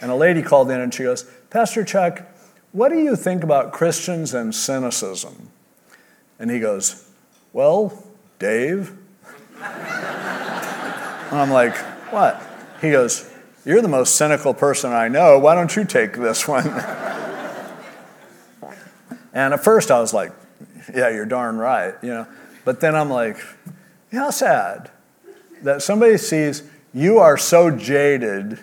and 0.00 0.10
a 0.10 0.14
lady 0.14 0.42
called 0.42 0.70
in 0.70 0.80
and 0.80 0.92
she 0.92 1.02
goes, 1.02 1.28
Pastor 1.50 1.84
Chuck, 1.84 2.22
what 2.72 2.90
do 2.90 2.98
you 2.98 3.16
think 3.16 3.42
about 3.42 3.72
Christians 3.72 4.34
and 4.34 4.54
cynicism? 4.54 5.50
And 6.38 6.50
he 6.50 6.60
goes, 6.60 7.08
Well, 7.52 8.04
Dave. 8.38 8.96
and 9.62 9.66
I'm 11.32 11.50
like, 11.50 11.74
What? 12.10 12.42
He 12.80 12.90
goes, 12.90 13.30
You're 13.64 13.82
the 13.82 13.88
most 13.88 14.16
cynical 14.16 14.54
person 14.54 14.92
I 14.92 15.08
know. 15.08 15.38
Why 15.38 15.54
don't 15.54 15.74
you 15.74 15.84
take 15.84 16.14
this 16.14 16.46
one? 16.46 16.66
and 19.32 19.54
at 19.54 19.64
first 19.64 19.90
I 19.90 20.00
was 20.00 20.14
like, 20.14 20.32
Yeah, 20.94 21.08
you're 21.10 21.26
darn 21.26 21.56
right, 21.56 21.94
you 22.02 22.10
know. 22.10 22.26
But 22.64 22.80
then 22.80 22.94
I'm 22.94 23.10
like, 23.10 23.38
How 24.12 24.30
sad 24.30 24.90
that 25.62 25.82
somebody 25.82 26.16
sees 26.16 26.62
you 26.92 27.18
are 27.18 27.36
so 27.36 27.70
jaded 27.70 28.60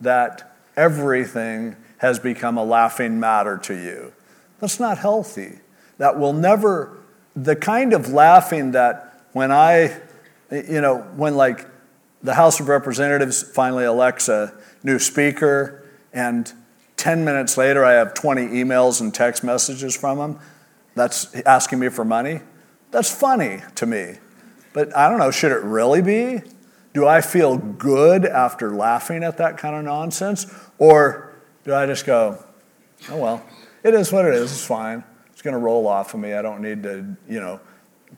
that 0.00 0.56
everything 0.76 1.76
has 1.98 2.18
become 2.18 2.56
a 2.56 2.64
laughing 2.64 3.18
matter 3.18 3.58
to 3.58 3.74
you. 3.74 4.12
That's 4.60 4.78
not 4.80 4.98
healthy. 4.98 5.58
That 5.98 6.18
will 6.18 6.32
never, 6.32 6.96
the 7.34 7.56
kind 7.56 7.92
of 7.92 8.10
laughing 8.10 8.72
that 8.72 9.22
when 9.32 9.50
I, 9.50 10.00
you 10.50 10.80
know, 10.80 11.00
when 11.16 11.36
like 11.36 11.66
the 12.24 12.34
House 12.34 12.58
of 12.58 12.68
Representatives 12.68 13.42
finally 13.42 13.84
elects 13.84 14.28
a 14.30 14.54
new 14.82 14.98
speaker, 14.98 15.86
and 16.12 16.50
10 16.96 17.22
minutes 17.22 17.58
later 17.58 17.84
I 17.84 17.92
have 17.92 18.14
20 18.14 18.48
emails 18.48 19.00
and 19.00 19.14
text 19.14 19.44
messages 19.44 19.94
from 19.94 20.18
him 20.18 20.38
that's 20.94 21.34
asking 21.42 21.80
me 21.80 21.90
for 21.90 22.04
money. 22.04 22.40
That's 22.90 23.14
funny 23.14 23.60
to 23.74 23.86
me. 23.86 24.18
But 24.72 24.96
I 24.96 25.10
don't 25.10 25.18
know, 25.18 25.30
should 25.30 25.52
it 25.52 25.62
really 25.62 26.00
be? 26.00 26.40
Do 26.94 27.06
I 27.06 27.20
feel 27.20 27.58
good 27.58 28.24
after 28.24 28.70
laughing 28.70 29.22
at 29.22 29.36
that 29.36 29.58
kind 29.58 29.76
of 29.76 29.84
nonsense? 29.84 30.46
Or 30.78 31.34
do 31.64 31.74
I 31.74 31.84
just 31.84 32.06
go, 32.06 32.42
oh, 33.10 33.16
well, 33.18 33.46
it 33.82 33.92
is 33.92 34.10
what 34.10 34.24
it 34.24 34.34
is, 34.34 34.50
it's 34.50 34.64
fine. 34.64 35.04
It's 35.32 35.42
going 35.42 35.54
to 35.54 35.60
roll 35.60 35.86
off 35.86 36.14
of 36.14 36.20
me. 36.20 36.32
I 36.32 36.40
don't 36.40 36.62
need 36.62 36.84
to, 36.84 37.16
you 37.28 37.40
know, 37.40 37.60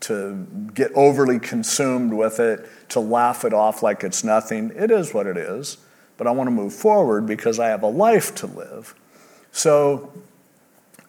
to 0.00 0.46
get 0.74 0.92
overly 0.94 1.38
consumed 1.38 2.12
with 2.12 2.40
it, 2.40 2.68
to 2.90 3.00
laugh 3.00 3.44
it 3.44 3.52
off 3.52 3.82
like 3.82 4.04
it's 4.04 4.22
nothing. 4.22 4.72
It 4.74 4.90
is 4.90 5.14
what 5.14 5.26
it 5.26 5.36
is, 5.36 5.78
but 6.16 6.26
I 6.26 6.30
want 6.30 6.48
to 6.48 6.52
move 6.52 6.74
forward 6.74 7.26
because 7.26 7.58
I 7.58 7.68
have 7.68 7.82
a 7.82 7.88
life 7.88 8.34
to 8.36 8.46
live. 8.46 8.94
So, 9.52 10.12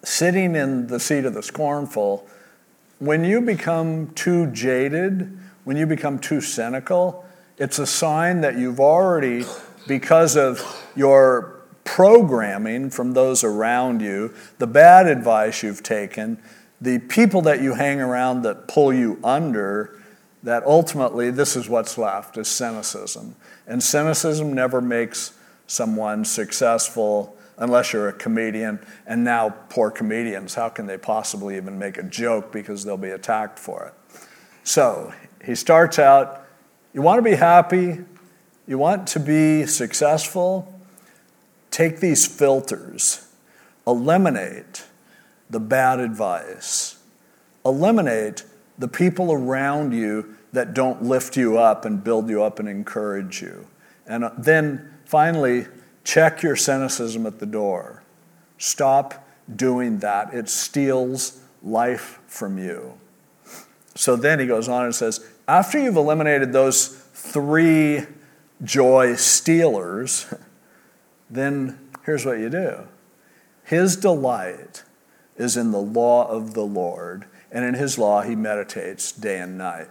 sitting 0.04 0.56
in 0.56 0.88
the 0.88 1.00
seat 1.00 1.26
of 1.26 1.34
the 1.34 1.44
scornful, 1.44 2.28
when 3.00 3.24
you 3.24 3.42
become 3.42 4.12
too 4.16 4.48
jaded, 4.48 5.38
when 5.66 5.78
you 5.78 5.86
become 5.86 6.18
too 6.18 6.42
cynical, 6.42 7.26
it's 7.58 7.80
a 7.80 7.86
sign 7.86 8.42
that 8.42 8.58
you've 8.58 8.80
already, 8.80 9.44
because 9.88 10.38
of 10.38 10.62
your 10.96 11.58
programming 11.84 12.90
from 12.90 13.14
those 13.14 13.44
around 13.44 14.02
you, 14.02 14.34
the 14.60 14.68
bad 14.68 15.08
advice 15.08 15.64
you've 15.64 15.84
taken, 15.84 16.38
the 16.80 17.00
people 17.00 17.42
that 17.44 17.62
you 17.62 17.74
hang 17.74 18.00
around 18.00 18.44
that 18.44 18.68
pull 18.68 18.94
you 18.94 19.20
under, 19.24 20.00
that 20.44 20.64
ultimately 20.64 21.32
this 21.32 21.56
is 21.56 21.68
what's 21.68 21.98
left 21.98 22.38
is 22.38 22.48
cynicism. 22.48 23.36
And 23.66 23.82
cynicism 23.82 24.54
never 24.54 24.82
makes 24.82 25.34
someone 25.66 26.24
successful 26.24 27.36
unless 27.58 27.92
you're 27.94 28.08
a 28.08 28.14
comedian. 28.14 28.80
And 29.06 29.24
now, 29.24 29.50
poor 29.70 29.90
comedians, 29.90 30.54
how 30.54 30.70
can 30.70 30.86
they 30.86 30.98
possibly 30.98 31.58
even 31.58 31.80
make 31.80 31.98
a 31.98 32.04
joke 32.04 32.52
because 32.52 32.84
they'll 32.84 32.98
be 32.98 33.10
attacked 33.10 33.58
for 33.58 33.86
it? 33.86 34.20
So 34.64 35.14
he 35.44 35.56
starts 35.56 36.00
out 36.00 36.44
you 36.94 37.02
want 37.02 37.20
to 37.20 37.30
be 37.30 37.36
happy, 37.36 38.00
you 38.66 38.78
want 38.78 39.08
to 39.10 39.20
be 39.20 39.66
successful, 39.66 40.74
take 41.70 42.00
these 42.00 42.26
filters, 42.26 43.28
eliminate 43.86 44.84
the 45.50 45.60
bad 45.60 46.00
advice, 46.00 46.98
eliminate 47.66 48.44
the 48.78 48.88
people 48.88 49.32
around 49.32 49.94
you 49.94 50.36
that 50.54 50.74
don't 50.74 51.04
lift 51.04 51.36
you 51.38 51.58
up 51.58 51.86
and 51.86 52.04
build 52.04 52.30
you 52.30 52.44
up 52.44 52.60
and 52.60 52.68
encourage 52.68 53.42
you. 53.42 53.68
And 54.06 54.24
uh, 54.24 54.32
then 54.38 54.94
finally, 55.06 55.68
check 56.04 56.42
your 56.42 56.56
cynicism 56.56 57.26
at 57.26 57.40
the 57.40 57.46
door. 57.46 58.04
Stop 58.58 59.28
doing 59.54 60.00
that, 60.00 60.34
it 60.34 60.50
steals 60.50 61.42
life 61.64 62.20
from 62.28 62.58
you. 62.58 62.94
So 63.96 64.16
then 64.16 64.40
he 64.40 64.46
goes 64.46 64.68
on 64.68 64.86
and 64.86 64.94
says, 64.94 65.26
after 65.48 65.80
you've 65.80 65.96
eliminated 65.96 66.54
those 66.54 66.88
three 67.14 68.04
joy 68.64 69.16
stealers, 69.16 70.34
then 71.30 71.80
here's 72.06 72.26
what 72.26 72.40
you 72.40 72.50
do 72.50 72.88
His 73.64 73.96
delight 73.96 74.84
is 75.38 75.56
in 75.56 75.72
the 75.72 75.82
law 75.82 76.28
of 76.28 76.54
the 76.54 76.66
Lord, 76.66 77.26
and 77.52 77.64
in 77.64 77.76
His 77.76 77.98
law 77.98 78.22
he 78.22 78.36
meditates 78.36 79.12
day 79.12 79.40
and 79.40 79.58
night. 79.58 79.90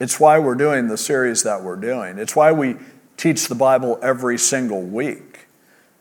It's 0.00 0.18
why 0.18 0.38
we're 0.38 0.56
doing 0.56 0.88
the 0.88 0.96
series 0.96 1.42
that 1.44 1.62
we're 1.62 1.76
doing. 1.76 2.18
It's 2.18 2.34
why 2.34 2.50
we 2.50 2.76
teach 3.16 3.46
the 3.46 3.54
Bible 3.54 3.98
every 4.02 4.38
single 4.38 4.82
week, 4.82 5.46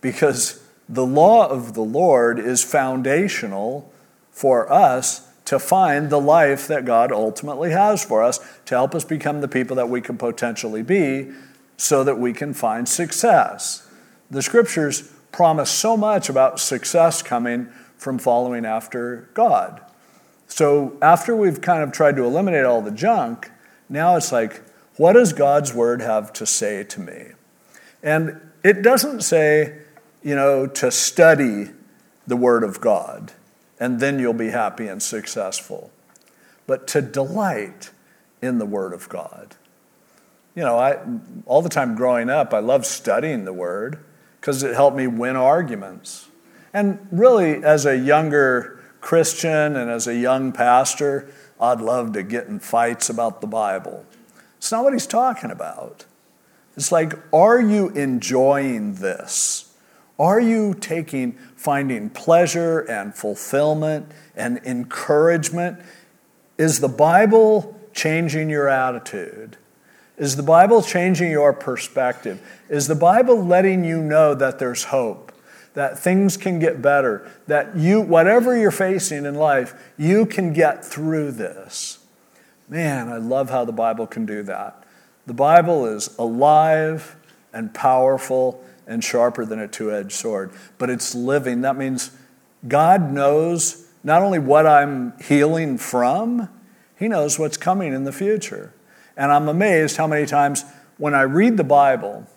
because 0.01 0.63
the 0.89 1.05
law 1.05 1.47
of 1.47 1.73
the 1.73 1.83
Lord 1.83 2.39
is 2.39 2.63
foundational 2.63 3.91
for 4.31 4.71
us 4.71 5.27
to 5.45 5.59
find 5.59 6.09
the 6.09 6.19
life 6.19 6.67
that 6.67 6.85
God 6.85 7.11
ultimately 7.11 7.71
has 7.71 8.03
for 8.03 8.23
us 8.23 8.39
to 8.65 8.75
help 8.75 8.95
us 8.95 9.03
become 9.03 9.41
the 9.41 9.47
people 9.47 9.75
that 9.75 9.89
we 9.89 10.01
can 10.01 10.17
potentially 10.17 10.81
be 10.81 11.31
so 11.77 12.03
that 12.03 12.17
we 12.17 12.31
can 12.31 12.53
find 12.53 12.87
success. 12.87 13.87
The 14.29 14.41
scriptures 14.41 15.11
promise 15.31 15.69
so 15.69 15.97
much 15.97 16.29
about 16.29 16.59
success 16.59 17.21
coming 17.21 17.67
from 18.01 18.17
following 18.17 18.65
after 18.65 19.29
God. 19.33 19.81
So 20.47 20.97
after 21.01 21.35
we've 21.35 21.61
kind 21.61 21.83
of 21.83 21.91
tried 21.91 22.15
to 22.15 22.23
eliminate 22.25 22.65
all 22.65 22.81
the 22.81 22.91
junk, 22.91 23.51
now 23.87 24.15
it's 24.15 24.31
like, 24.31 24.61
what 24.97 25.13
does 25.13 25.33
God's 25.33 25.73
word 25.73 26.01
have 26.01 26.33
to 26.33 26.45
say 26.45 26.83
to 26.83 26.99
me? 26.99 27.27
And 28.01 28.41
it 28.63 28.81
doesn't 28.81 29.21
say, 29.21 29.83
you 30.23 30.35
know, 30.35 30.65
to 30.65 30.91
study 30.91 31.69
the 32.25 32.35
word 32.35 32.63
of 32.63 32.81
God 32.81 33.33
and 33.79 33.99
then 33.99 34.19
you'll 34.19 34.33
be 34.33 34.49
happy 34.49 34.87
and 34.87 35.01
successful. 35.01 35.91
But 36.67 36.87
to 36.89 37.01
delight 37.01 37.91
in 38.41 38.57
the 38.57 38.65
Word 38.65 38.93
of 38.93 39.07
God. 39.07 39.55
You 40.55 40.63
know, 40.63 40.77
I, 40.77 40.99
all 41.45 41.61
the 41.61 41.69
time 41.69 41.95
growing 41.95 42.29
up, 42.29 42.53
I 42.53 42.59
loved 42.59 42.85
studying 42.85 43.45
the 43.45 43.53
Word 43.53 43.99
because 44.39 44.63
it 44.63 44.75
helped 44.75 44.97
me 44.97 45.07
win 45.07 45.35
arguments. 45.35 46.27
And 46.73 47.07
really, 47.11 47.63
as 47.63 47.85
a 47.85 47.97
younger 47.97 48.79
Christian 49.01 49.75
and 49.75 49.89
as 49.89 50.07
a 50.07 50.15
young 50.15 50.51
pastor, 50.51 51.31
I'd 51.59 51.81
love 51.81 52.13
to 52.13 52.23
get 52.23 52.47
in 52.47 52.59
fights 52.59 53.09
about 53.09 53.41
the 53.41 53.47
Bible. 53.47 54.05
It's 54.57 54.71
not 54.71 54.83
what 54.83 54.93
he's 54.93 55.07
talking 55.07 55.51
about. 55.51 56.05
It's 56.77 56.91
like, 56.91 57.13
are 57.33 57.59
you 57.59 57.89
enjoying 57.89 58.95
this? 58.95 59.73
Are 60.17 60.39
you 60.39 60.75
taking, 60.75 61.33
finding 61.55 62.09
pleasure 62.09 62.79
and 62.79 63.13
fulfillment 63.13 64.11
and 64.35 64.59
encouragement? 64.63 65.79
Is 66.57 66.79
the 66.79 66.87
Bible 66.87 67.79
changing 67.93 68.49
your 68.49 68.69
attitude? 68.69 69.57
Is 70.17 70.35
the 70.35 70.43
Bible 70.43 70.83
changing 70.83 71.31
your 71.31 71.53
perspective? 71.53 72.39
Is 72.69 72.87
the 72.87 72.95
Bible 72.95 73.43
letting 73.43 73.83
you 73.83 74.01
know 74.01 74.35
that 74.35 74.59
there's 74.59 74.85
hope, 74.85 75.31
that 75.73 75.97
things 75.97 76.37
can 76.37 76.59
get 76.59 76.81
better, 76.81 77.29
that 77.47 77.75
you, 77.77 78.01
whatever 78.01 78.57
you're 78.57 78.71
facing 78.71 79.25
in 79.25 79.35
life, 79.35 79.73
you 79.97 80.25
can 80.25 80.53
get 80.53 80.83
through 80.83 81.31
this? 81.31 81.99
Man, 82.67 83.09
I 83.09 83.17
love 83.17 83.49
how 83.49 83.65
the 83.65 83.71
Bible 83.71 84.07
can 84.07 84.25
do 84.25 84.43
that. 84.43 84.83
The 85.25 85.33
Bible 85.33 85.85
is 85.85 86.15
alive 86.17 87.15
and 87.53 87.73
powerful 87.73 88.63
and 88.87 89.03
sharper 89.03 89.45
than 89.45 89.59
a 89.59 89.67
two 89.67 89.93
edged 89.93 90.13
sword. 90.13 90.51
But 90.77 90.89
it's 90.89 91.15
living. 91.15 91.61
That 91.61 91.77
means 91.77 92.11
God 92.67 93.11
knows 93.11 93.87
not 94.03 94.21
only 94.21 94.39
what 94.39 94.65
I'm 94.65 95.17
healing 95.19 95.77
from, 95.77 96.49
He 96.97 97.07
knows 97.07 97.37
what's 97.37 97.57
coming 97.57 97.93
in 97.93 98.03
the 98.03 98.11
future. 98.11 98.73
And 99.15 99.31
I'm 99.31 99.47
amazed 99.47 99.97
how 99.97 100.07
many 100.07 100.25
times 100.25 100.65
when 100.97 101.13
I 101.13 101.21
read 101.21 101.57
the 101.57 101.63
Bible 101.63 102.27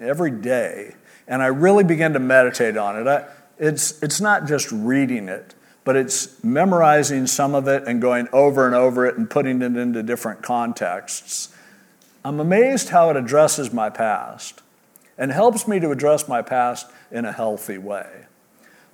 every 0.00 0.30
day 0.30 0.94
and 1.28 1.42
I 1.42 1.46
really 1.46 1.84
begin 1.84 2.14
to 2.14 2.18
meditate 2.18 2.76
on 2.76 2.98
it, 2.98 3.06
I, 3.06 3.26
it's, 3.58 4.02
it's 4.02 4.20
not 4.20 4.48
just 4.48 4.72
reading 4.72 5.28
it, 5.28 5.54
but 5.84 5.94
it's 5.94 6.42
memorizing 6.42 7.26
some 7.26 7.54
of 7.54 7.68
it 7.68 7.84
and 7.86 8.00
going 8.00 8.28
over 8.32 8.66
and 8.66 8.74
over 8.74 9.06
it 9.06 9.16
and 9.16 9.28
putting 9.28 9.62
it 9.62 9.76
into 9.76 10.02
different 10.02 10.42
contexts. 10.42 11.54
I'm 12.24 12.40
amazed 12.40 12.88
how 12.88 13.10
it 13.10 13.16
addresses 13.16 13.72
my 13.72 13.90
past 13.90 14.62
and 15.16 15.30
helps 15.30 15.68
me 15.68 15.78
to 15.80 15.90
address 15.90 16.28
my 16.28 16.42
past 16.42 16.90
in 17.10 17.24
a 17.24 17.32
healthy 17.32 17.78
way. 17.78 18.26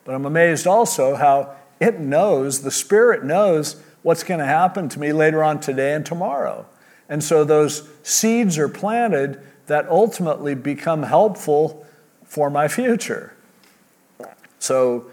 But 0.04 0.14
I'm 0.14 0.26
amazed 0.26 0.66
also 0.66 1.14
how 1.14 1.56
it 1.80 2.00
knows, 2.00 2.62
the 2.62 2.70
Spirit 2.70 3.24
knows 3.24 3.82
what's 4.02 4.22
going 4.22 4.40
to 4.40 4.46
happen 4.46 4.88
to 4.90 4.98
me 5.00 5.12
later 5.12 5.42
on 5.42 5.60
today 5.60 5.94
and 5.94 6.04
tomorrow. 6.04 6.66
And 7.08 7.22
so 7.22 7.44
those 7.44 7.88
seeds 8.02 8.58
are 8.58 8.68
planted 8.68 9.40
that 9.66 9.88
ultimately 9.88 10.54
become 10.54 11.02
helpful 11.02 11.83
for 12.34 12.50
my 12.50 12.66
future. 12.66 13.32
So 14.58 15.04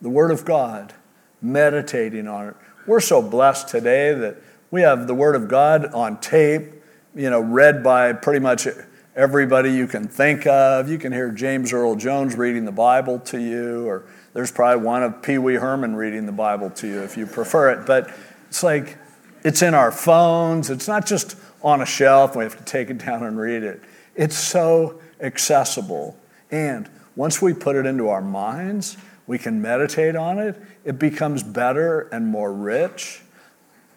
the 0.00 0.08
Word 0.08 0.30
of 0.30 0.46
God 0.46 0.94
meditating 1.42 2.26
on 2.26 2.48
it. 2.48 2.54
We're 2.86 3.00
so 3.00 3.20
blessed 3.20 3.68
today 3.68 4.14
that 4.14 4.36
we 4.70 4.80
have 4.80 5.06
the 5.06 5.12
Word 5.12 5.36
of 5.36 5.48
God 5.48 5.92
on 5.92 6.18
tape, 6.20 6.72
you 7.14 7.28
know, 7.28 7.40
read 7.40 7.84
by 7.84 8.14
pretty 8.14 8.40
much 8.40 8.66
everybody 9.14 9.70
you 9.70 9.86
can 9.86 10.08
think 10.08 10.46
of. 10.46 10.88
You 10.88 10.96
can 10.96 11.12
hear 11.12 11.30
James 11.30 11.74
Earl 11.74 11.94
Jones 11.94 12.36
reading 12.36 12.64
the 12.64 12.72
Bible 12.72 13.18
to 13.18 13.38
you, 13.38 13.86
or 13.86 14.06
there's 14.32 14.50
probably 14.50 14.82
one 14.82 15.02
of 15.02 15.20
Pee 15.20 15.36
Wee 15.36 15.56
Herman 15.56 15.94
reading 15.94 16.24
the 16.24 16.32
Bible 16.32 16.70
to 16.70 16.86
you 16.86 17.02
if 17.02 17.18
you 17.18 17.26
prefer 17.26 17.72
it. 17.72 17.86
But 17.86 18.10
it's 18.48 18.62
like 18.62 18.96
it's 19.44 19.60
in 19.60 19.74
our 19.74 19.92
phones, 19.92 20.70
it's 20.70 20.88
not 20.88 21.04
just 21.04 21.36
on 21.62 21.82
a 21.82 21.86
shelf, 21.86 22.34
we 22.34 22.44
have 22.44 22.56
to 22.56 22.64
take 22.64 22.88
it 22.88 22.96
down 22.96 23.24
and 23.24 23.38
read 23.38 23.62
it. 23.62 23.82
It's 24.16 24.38
so 24.38 25.02
accessible. 25.20 26.16
And 26.52 26.88
once 27.16 27.42
we 27.42 27.54
put 27.54 27.74
it 27.74 27.86
into 27.86 28.08
our 28.08 28.20
minds, 28.20 28.96
we 29.26 29.38
can 29.38 29.60
meditate 29.60 30.14
on 30.14 30.38
it, 30.38 30.60
it 30.84 30.98
becomes 30.98 31.42
better 31.42 32.02
and 32.12 32.26
more 32.26 32.52
rich. 32.52 33.22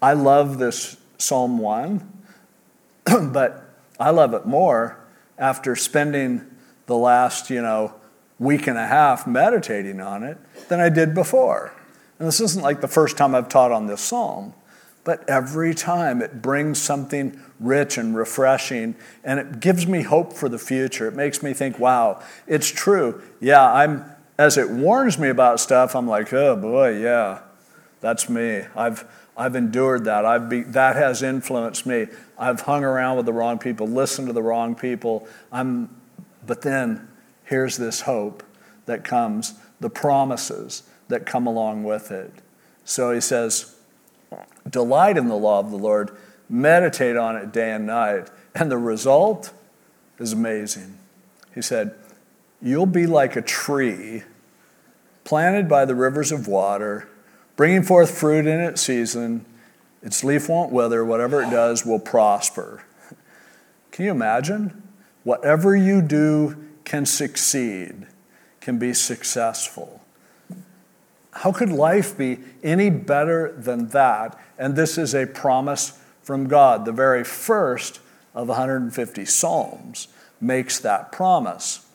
I 0.02 0.14
love 0.14 0.58
this 0.58 0.98
Psalm 1.18 1.58
1, 1.60 2.24
but 3.32 3.70
I 4.00 4.10
love 4.12 4.34
it 4.34 4.46
more 4.46 4.98
after 5.38 5.76
spending 5.76 6.46
the 6.86 6.96
last, 6.96 7.50
you 7.50 7.62
know, 7.62 7.94
week 8.40 8.68
and 8.68 8.78
a 8.78 8.88
half 8.88 9.26
meditating 9.26 10.00
on 10.00 10.24
it 10.24 10.38
than 10.70 10.80
I 10.80 10.90
did 10.90 11.14
before. 11.14 11.74
And 12.20 12.28
this 12.28 12.40
isn't 12.40 12.62
like 12.62 12.82
the 12.82 12.88
first 12.88 13.18
time 13.18 13.36
I've 13.36 13.50
taught 13.50 13.72
on 13.72 13.88
this 13.88 14.02
psalm, 14.02 14.54
but 15.06 15.28
every 15.30 15.74
time 15.74 16.22
it 16.22 16.42
brings 16.42 16.82
something 16.82 17.40
rich 17.60 17.98
and 17.98 18.18
refreshing 18.18 18.96
and 19.24 19.40
it 19.40 19.62
gives 19.62 19.88
me 19.88 20.02
hope 20.02 20.34
for 20.34 20.50
the 20.50 20.60
future. 20.60 21.08
It 21.08 21.16
makes 21.16 21.42
me 21.42 21.54
think, 21.54 21.80
wow, 21.80 22.22
it's 22.48 22.70
true. 22.70 23.22
Yeah, 23.40 23.72
I'm 23.72 24.04
as 24.38 24.58
it 24.58 24.70
warns 24.70 25.18
me 25.18 25.30
about 25.30 25.60
stuff, 25.60 25.96
I'm 25.96 26.08
like, 26.08 26.34
oh 26.34 26.56
boy, 26.56 26.98
yeah, 27.00 27.40
that's 28.02 28.28
me. 28.30 28.64
I've, 28.76 29.06
I've 29.38 29.56
endured 29.56 30.06
that. 30.06 30.26
I've 30.26 30.50
be, 30.50 30.64
that 30.64 30.96
has 30.96 31.24
influenced 31.24 31.86
me. 31.86 32.08
I've 32.38 32.62
hung 32.62 32.84
around 32.84 33.18
with 33.18 33.26
the 33.26 33.34
wrong 33.34 33.58
people, 33.58 33.88
listened 33.88 34.28
to 34.28 34.34
the 34.34 34.44
wrong 34.44 34.76
people. 34.76 35.28
I'm, 35.52 35.90
but 36.46 36.62
then 36.62 37.08
here's 37.46 37.78
this 37.78 38.02
hope 38.02 38.44
that 38.86 39.04
comes, 39.04 39.54
the 39.80 39.90
promises 39.90 40.84
that 41.08 41.26
come 41.26 41.48
along 41.48 41.84
with 41.84 42.12
it. 42.12 42.32
So 42.84 43.12
he 43.12 43.22
says, 43.22 43.75
delight 44.76 45.18
in 45.18 45.30
the 45.30 45.38
law 45.38 45.60
of 45.60 45.72
the 45.72 45.78
Lord, 45.78 46.12
meditate 46.50 47.16
on 47.16 47.38
it 47.38 47.54
day 47.54 47.72
and 47.72 47.88
night. 47.88 48.30
And 48.54 48.70
the 48.70 48.78
result 48.78 49.54
is 50.20 50.34
amazing. 50.34 50.98
He 51.54 51.62
said, 51.62 51.96
You'll 52.62 52.86
be 52.86 53.08
like 53.08 53.38
a 53.38 53.42
tree 53.42 54.24
planted 55.24 55.70
by 55.70 55.86
the 55.86 55.96
rivers 55.96 56.34
of 56.34 56.46
water, 56.48 57.08
bringing 57.56 57.84
forth 57.84 58.18
fruit 58.18 58.46
in 58.46 58.60
its 58.60 58.82
season. 58.82 59.46
Its 60.04 60.26
leaf 60.26 60.50
won't 60.50 60.74
wither, 60.74 61.06
whatever 61.06 61.42
it 61.42 61.50
does 61.50 61.86
will 61.86 62.00
prosper. 62.00 62.84
Can 63.92 64.06
you 64.06 64.12
imagine? 64.12 64.84
Whatever 65.24 65.74
you 65.74 66.02
do 66.02 66.58
can 66.84 67.06
succeed, 67.06 68.08
can 68.60 68.78
be 68.78 68.94
successful. 68.94 69.95
How 71.36 71.52
could 71.52 71.70
life 71.70 72.18
be 72.18 72.40
any 72.64 72.90
better 72.90 73.54
than 73.58 73.90
that? 73.90 74.40
And 74.58 74.76
this 74.76 74.98
is 74.98 75.14
a 75.14 75.28
promise 75.28 76.00
from 76.24 76.48
God. 76.48 76.86
The 76.86 76.94
very 76.94 77.24
first 77.24 78.00
of 78.34 78.48
150 78.48 79.26
Psalms 79.26 80.08
makes 80.40 80.80
that 80.80 81.12
promise. 81.12 81.86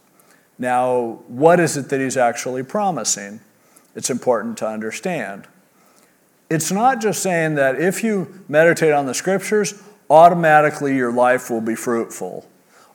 Now, 0.58 1.20
what 1.26 1.58
is 1.58 1.76
it 1.78 1.88
that 1.88 2.00
he's 2.00 2.18
actually 2.18 2.62
promising? 2.62 3.40
It's 3.96 4.10
important 4.10 4.58
to 4.58 4.68
understand. 4.68 5.48
It's 6.50 6.70
not 6.70 7.00
just 7.00 7.22
saying 7.22 7.54
that 7.54 7.80
if 7.80 8.04
you 8.04 8.42
meditate 8.46 8.92
on 8.92 9.06
the 9.06 9.14
scriptures, 9.14 9.82
automatically 10.10 10.96
your 10.96 11.12
life 11.12 11.48
will 11.48 11.60
be 11.60 11.74
fruitful, 11.74 12.46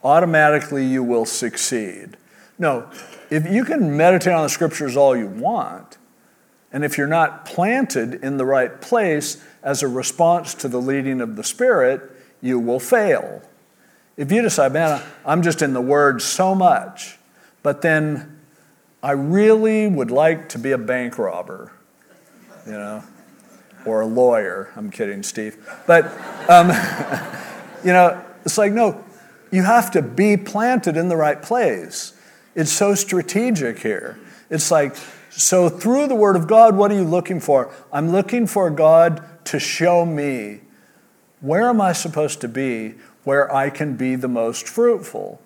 automatically 0.03 0.85
you 0.85 1.01
will 1.01 1.25
succeed. 1.25 2.17
No, 2.59 2.89
if 3.31 3.49
you 3.49 3.65
can 3.65 3.97
meditate 3.97 4.33
on 4.33 4.43
the 4.43 4.49
scriptures 4.49 4.95
all 4.95 5.15
you 5.15 5.27
want, 5.27 5.97
and 6.75 6.83
if 6.83 6.97
you're 6.97 7.07
not 7.07 7.45
planted 7.45 8.15
in 8.15 8.35
the 8.35 8.45
right 8.45 8.81
place 8.81 9.41
as 9.63 9.81
a 9.81 9.87
response 9.87 10.53
to 10.55 10.67
the 10.67 10.81
leading 10.81 11.21
of 11.21 11.37
the 11.37 11.43
Spirit, 11.43 12.01
you 12.41 12.59
will 12.59 12.81
fail. 12.81 13.41
If 14.17 14.29
you 14.29 14.41
decide, 14.41 14.73
man, 14.73 15.01
I'm 15.25 15.41
just 15.41 15.61
in 15.61 15.71
the 15.71 15.79
Word 15.79 16.21
so 16.21 16.53
much, 16.53 17.17
but 17.63 17.81
then 17.81 18.41
I 19.01 19.11
really 19.11 19.87
would 19.87 20.11
like 20.11 20.49
to 20.49 20.59
be 20.59 20.73
a 20.73 20.77
bank 20.77 21.17
robber, 21.17 21.71
you 22.65 22.73
know, 22.73 23.01
or 23.85 24.01
a 24.01 24.05
lawyer. 24.05 24.69
I'm 24.75 24.91
kidding, 24.91 25.23
Steve. 25.23 25.55
But, 25.87 26.07
um, 26.49 26.67
you 27.85 27.93
know, 27.93 28.21
it's 28.43 28.57
like, 28.57 28.73
no, 28.73 29.01
you 29.49 29.63
have 29.63 29.91
to 29.91 30.01
be 30.01 30.35
planted 30.35 30.97
in 30.97 31.07
the 31.07 31.15
right 31.15 31.41
place. 31.41 32.19
It's 32.53 32.69
so 32.69 32.95
strategic 32.95 33.79
here. 33.79 34.19
It's 34.49 34.71
like, 34.71 34.97
so 35.37 35.69
through 35.69 36.07
the 36.07 36.15
Word 36.15 36.35
of 36.35 36.47
God, 36.47 36.75
what 36.75 36.91
are 36.91 36.95
you 36.95 37.03
looking 37.03 37.39
for? 37.39 37.73
I'm 37.91 38.11
looking 38.11 38.47
for 38.47 38.69
God 38.69 39.23
to 39.45 39.59
show 39.59 40.05
me 40.05 40.61
where 41.41 41.69
am 41.69 41.81
I 41.81 41.93
supposed 41.93 42.41
to 42.41 42.47
be 42.47 42.95
where 43.25 43.53
I 43.53 43.69
can 43.69 43.97
be 43.97 44.15
the 44.15 44.29
most 44.29 44.69
fruitful. 44.69 45.41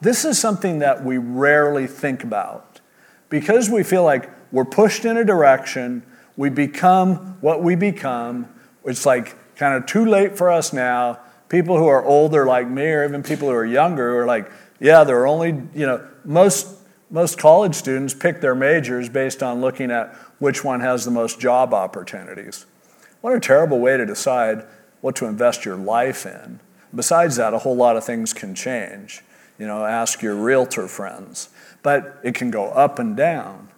This 0.00 0.24
is 0.24 0.38
something 0.38 0.80
that 0.80 1.04
we 1.04 1.18
rarely 1.18 1.86
think 1.86 2.24
about. 2.24 2.80
Because 3.28 3.70
we 3.70 3.84
feel 3.84 4.02
like 4.02 4.28
we're 4.50 4.64
pushed 4.64 5.04
in 5.04 5.16
a 5.16 5.24
direction, 5.24 6.02
we 6.36 6.50
become 6.50 7.36
what 7.40 7.62
we 7.62 7.76
become. 7.76 8.48
It's 8.84 9.06
like 9.06 9.36
kind 9.56 9.74
of 9.74 9.86
too 9.86 10.04
late 10.04 10.36
for 10.36 10.50
us 10.50 10.72
now. 10.72 11.20
People 11.48 11.76
who 11.76 11.86
are 11.86 12.04
older, 12.04 12.46
like 12.46 12.66
me, 12.66 12.84
or 12.84 13.04
even 13.04 13.22
people 13.22 13.48
who 13.48 13.54
are 13.54 13.64
younger, 13.64 14.10
who 14.10 14.16
are 14.16 14.26
like, 14.26 14.50
yeah, 14.80 15.04
there 15.04 15.20
are 15.20 15.26
only, 15.26 15.48
you 15.74 15.86
know, 15.86 16.06
most, 16.24 16.66
most 17.12 17.38
college 17.38 17.74
students 17.74 18.14
pick 18.14 18.40
their 18.40 18.54
majors 18.54 19.08
based 19.10 19.42
on 19.42 19.60
looking 19.60 19.90
at 19.90 20.14
which 20.38 20.64
one 20.64 20.80
has 20.80 21.04
the 21.04 21.10
most 21.10 21.38
job 21.38 21.74
opportunities. 21.74 22.64
What 23.20 23.34
a 23.34 23.38
terrible 23.38 23.78
way 23.78 23.98
to 23.98 24.06
decide 24.06 24.64
what 25.02 25.14
to 25.16 25.26
invest 25.26 25.64
your 25.66 25.76
life 25.76 26.24
in. 26.24 26.58
Besides 26.94 27.36
that, 27.36 27.52
a 27.52 27.58
whole 27.58 27.76
lot 27.76 27.96
of 27.96 28.04
things 28.04 28.32
can 28.32 28.54
change. 28.54 29.20
You 29.58 29.66
know, 29.66 29.84
ask 29.84 30.22
your 30.22 30.34
realtor 30.34 30.88
friends. 30.88 31.50
But 31.82 32.18
it 32.22 32.34
can 32.34 32.50
go 32.50 32.70
up 32.70 32.98
and 32.98 33.14
down. 33.14 33.68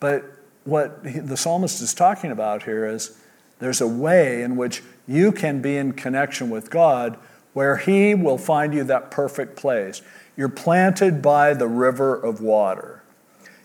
But 0.00 0.24
what 0.64 1.04
the 1.04 1.36
psalmist 1.36 1.82
is 1.82 1.92
talking 1.92 2.30
about 2.30 2.62
here 2.62 2.86
is 2.86 3.18
there's 3.58 3.82
a 3.82 3.86
way 3.86 4.42
in 4.42 4.56
which 4.56 4.82
you 5.06 5.30
can 5.30 5.60
be 5.60 5.76
in 5.76 5.92
connection 5.92 6.48
with 6.48 6.70
God 6.70 7.18
where 7.52 7.76
He 7.76 8.14
will 8.14 8.38
find 8.38 8.74
you 8.74 8.84
that 8.84 9.10
perfect 9.10 9.56
place. 9.56 10.02
You're 10.36 10.48
planted 10.48 11.20
by 11.20 11.54
the 11.54 11.68
river 11.68 12.14
of 12.14 12.40
water. 12.40 13.02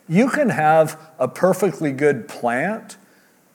You 0.09 0.29
can 0.29 0.49
have 0.49 0.99
a 1.19 1.27
perfectly 1.27 1.91
good 1.91 2.27
plant, 2.27 2.97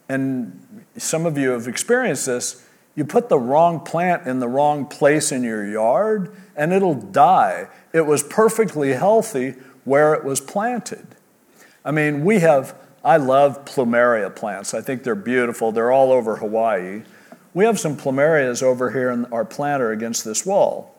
and 0.08 0.84
some 0.96 1.26
of 1.26 1.38
you 1.38 1.50
have 1.50 1.66
experienced 1.66 2.26
this. 2.26 2.66
You 2.94 3.04
put 3.04 3.28
the 3.28 3.38
wrong 3.38 3.80
plant 3.80 4.26
in 4.26 4.38
the 4.38 4.48
wrong 4.48 4.86
place 4.86 5.32
in 5.32 5.42
your 5.42 5.66
yard, 5.66 6.34
and 6.54 6.72
it'll 6.72 6.94
die. 6.94 7.68
It 7.92 8.06
was 8.06 8.22
perfectly 8.22 8.92
healthy 8.92 9.54
where 9.84 10.14
it 10.14 10.24
was 10.24 10.40
planted. 10.40 11.06
I 11.84 11.90
mean, 11.90 12.24
we 12.24 12.40
have, 12.40 12.76
I 13.02 13.16
love 13.16 13.64
plumeria 13.64 14.34
plants. 14.34 14.74
I 14.74 14.82
think 14.82 15.02
they're 15.02 15.14
beautiful. 15.14 15.72
They're 15.72 15.90
all 15.90 16.12
over 16.12 16.36
Hawaii. 16.36 17.02
We 17.54 17.64
have 17.64 17.78
some 17.78 17.96
plumerias 17.96 18.62
over 18.62 18.90
here 18.90 19.10
in 19.10 19.26
our 19.26 19.44
planter 19.44 19.92
against 19.92 20.24
this 20.24 20.46
wall. 20.46 20.94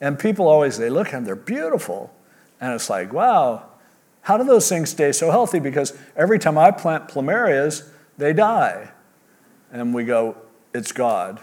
And 0.00 0.18
people 0.18 0.46
always, 0.46 0.78
they 0.78 0.90
look 0.90 1.12
and 1.12 1.26
they're 1.26 1.34
beautiful. 1.34 2.14
And 2.60 2.72
it's 2.72 2.88
like, 2.88 3.12
wow, 3.12 3.64
how 4.22 4.36
do 4.36 4.44
those 4.44 4.68
things 4.68 4.90
stay 4.90 5.12
so 5.12 5.30
healthy? 5.30 5.58
Because 5.58 5.96
every 6.16 6.38
time 6.38 6.56
I 6.58 6.70
plant 6.70 7.08
plumerias, 7.08 7.88
they 8.16 8.32
die. 8.32 8.90
And 9.72 9.92
we 9.92 10.04
go, 10.04 10.36
it's 10.72 10.92
God. 10.92 11.40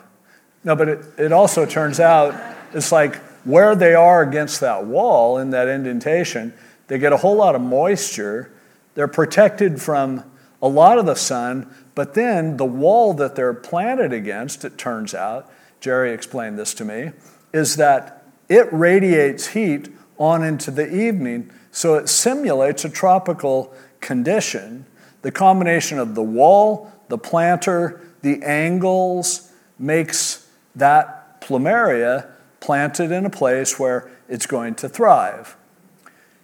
No, 0.64 0.76
but 0.76 0.90
it, 0.90 1.06
it 1.18 1.32
also 1.32 1.66
turns 1.66 2.00
out 2.00 2.36
it's 2.74 2.92
like 2.92 3.16
where 3.44 3.76
they 3.76 3.94
are 3.94 4.22
against 4.22 4.60
that 4.62 4.86
wall 4.86 5.38
in 5.38 5.52
that 5.52 5.68
indentation, 5.68 6.54
they 6.88 6.98
get 6.98 7.14
a 7.14 7.18
whole 7.18 7.36
lot 7.36 7.56
of 7.56 7.62
moisture. 7.62 8.52
They're 8.96 9.08
protected 9.08 9.82
from 9.82 10.24
a 10.62 10.68
lot 10.68 10.98
of 10.98 11.06
the 11.06 11.16
sun, 11.16 11.74
but 11.96 12.14
then 12.14 12.58
the 12.58 12.66
wall 12.66 13.14
that 13.14 13.36
they're 13.36 13.54
planted 13.54 14.12
against, 14.12 14.66
it 14.66 14.78
turns 14.78 15.16
out, 15.16 15.50
Jerry 15.80 16.14
explained 16.14 16.60
this 16.60 16.74
to 16.76 16.86
me, 16.86 17.12
is 17.54 17.78
that 17.78 18.24
it 18.50 18.68
radiates 18.72 19.48
heat 19.48 19.90
on 20.18 20.44
into 20.44 20.72
the 20.72 20.94
evening, 20.94 21.52
so 21.72 21.96
it 21.96 22.10
simulates 22.10 22.86
a 22.86 22.90
tropical 22.90 23.74
condition. 24.02 24.86
The 25.22 25.32
combination 25.32 25.98
of 25.98 26.16
the 26.16 26.24
wall, 26.24 26.92
the 27.08 27.18
planter, 27.18 28.02
the 28.22 28.44
angles 28.44 29.52
makes 29.80 30.48
that 30.76 31.42
plumeria 31.42 32.30
planted 32.60 33.12
in 33.12 33.26
a 33.26 33.30
place 33.30 33.80
where 33.80 34.10
it's 34.28 34.46
going 34.46 34.76
to 34.76 34.90
thrive. 34.90 35.56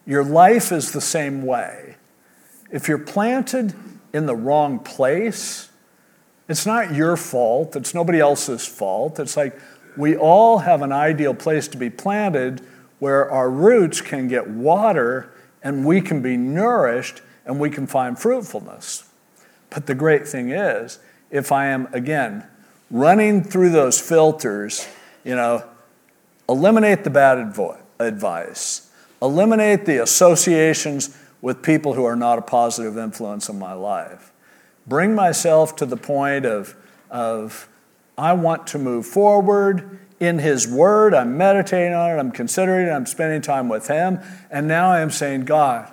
Your 0.06 0.24
life 0.24 0.72
is 0.72 0.92
the 0.92 1.02
same 1.02 1.46
way. 1.46 1.96
If 2.72 2.88
you're 2.88 2.98
planted 2.98 3.74
in 4.14 4.26
the 4.26 4.36
wrong 4.36 4.80
place, 4.80 5.70
it's 6.48 6.66
not 6.66 6.94
your 6.94 7.16
fault, 7.16 7.76
it's 7.76 7.94
nobody 7.94 8.20
else's 8.20 8.68
fault. 8.68 9.20
It's 9.20 9.38
like 9.38 9.58
we 9.96 10.18
all 10.18 10.60
have 10.60 10.82
an 10.82 10.92
ideal 10.92 11.34
place 11.34 11.68
to 11.70 11.78
be 11.78 11.90
planted 11.90 12.62
where 13.00 13.30
our 13.32 13.50
roots 13.50 14.02
can 14.02 14.28
get 14.28 14.50
water 14.50 15.34
and 15.64 15.86
we 15.86 16.02
can 16.02 16.22
be 16.22 16.38
nourished 16.38 17.22
and 17.46 17.60
we 17.60 17.70
can 17.70 17.88
find 17.88 18.18
fruitfulness. 18.20 19.10
But 19.70 19.86
the 19.86 19.96
great 19.96 20.28
thing 20.28 20.50
is, 20.50 21.00
if 21.30 21.52
I 21.52 21.68
am, 21.68 21.88
again, 21.94 22.46
running 22.90 23.44
through 23.44 23.70
those 23.70 24.00
filters, 24.00 24.88
you 25.24 25.36
know, 25.36 25.64
eliminate 26.50 27.04
the 27.04 27.10
bad 27.10 27.38
advice, 28.00 28.92
eliminate 29.22 29.86
the 29.86 30.04
associations 30.04 31.18
with 31.42 31.62
people 31.62 31.94
who 31.94 32.06
are 32.06 32.16
not 32.16 32.38
a 32.38 32.42
positive 32.42 32.98
influence 32.98 33.50
in 33.50 33.58
my 33.58 33.74
life, 33.74 34.32
bring 34.86 35.16
myself 35.16 35.76
to 35.76 35.86
the 35.86 35.98
point 35.98 36.46
of, 36.46 36.76
of 37.10 37.68
I 38.18 38.34
want 38.34 38.68
to 38.68 38.78
move 38.78 39.06
forward 39.06 40.00
in 40.20 40.40
His 40.40 40.68
Word. 40.68 41.14
I'm 41.14 41.38
meditating 41.38 41.94
on 41.94 42.12
it, 42.12 42.20
I'm 42.20 42.32
considering 42.32 42.88
it, 42.88 42.92
I'm 42.92 43.08
spending 43.08 43.42
time 43.42 43.70
with 43.70 43.88
Him, 43.88 44.20
and 44.52 44.68
now 44.68 44.92
I 44.92 45.02
am 45.02 45.10
saying, 45.10 45.46
God, 45.46 45.92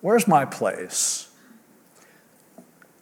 where's 0.00 0.26
my 0.26 0.44
place? 0.44 1.28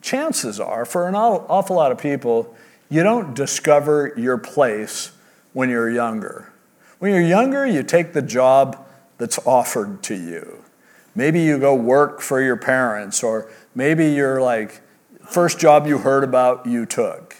Chances 0.00 0.58
are, 0.58 0.84
for 0.84 1.06
an 1.06 1.14
awful 1.14 1.76
lot 1.76 1.92
of 1.92 1.98
people, 1.98 2.56
you 2.90 3.04
don't 3.04 3.34
discover 3.34 4.12
your 4.16 4.36
place 4.36 5.12
when 5.52 5.70
you're 5.70 5.90
younger. 5.90 6.52
When 6.98 7.12
you're 7.12 7.22
younger, 7.22 7.64
you 7.66 7.82
take 7.82 8.12
the 8.12 8.22
job 8.22 8.84
that's 9.18 9.38
offered 9.46 10.02
to 10.04 10.14
you. 10.14 10.64
Maybe 11.14 11.40
you 11.40 11.58
go 11.58 11.74
work 11.74 12.20
for 12.20 12.40
your 12.40 12.56
parents, 12.56 13.22
or 13.22 13.50
maybe 13.74 14.06
you're 14.06 14.40
like, 14.40 14.80
first 15.26 15.58
job 15.58 15.86
you 15.86 15.98
heard 15.98 16.24
about, 16.24 16.66
you 16.66 16.86
took. 16.86 17.36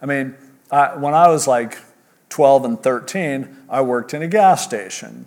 I 0.00 0.06
mean, 0.06 0.34
I, 0.70 0.96
when 0.96 1.14
I 1.14 1.28
was 1.28 1.46
like 1.46 1.78
12 2.30 2.64
and 2.64 2.82
13, 2.82 3.64
I 3.68 3.82
worked 3.82 4.14
in 4.14 4.22
a 4.22 4.28
gas 4.28 4.64
station, 4.64 5.26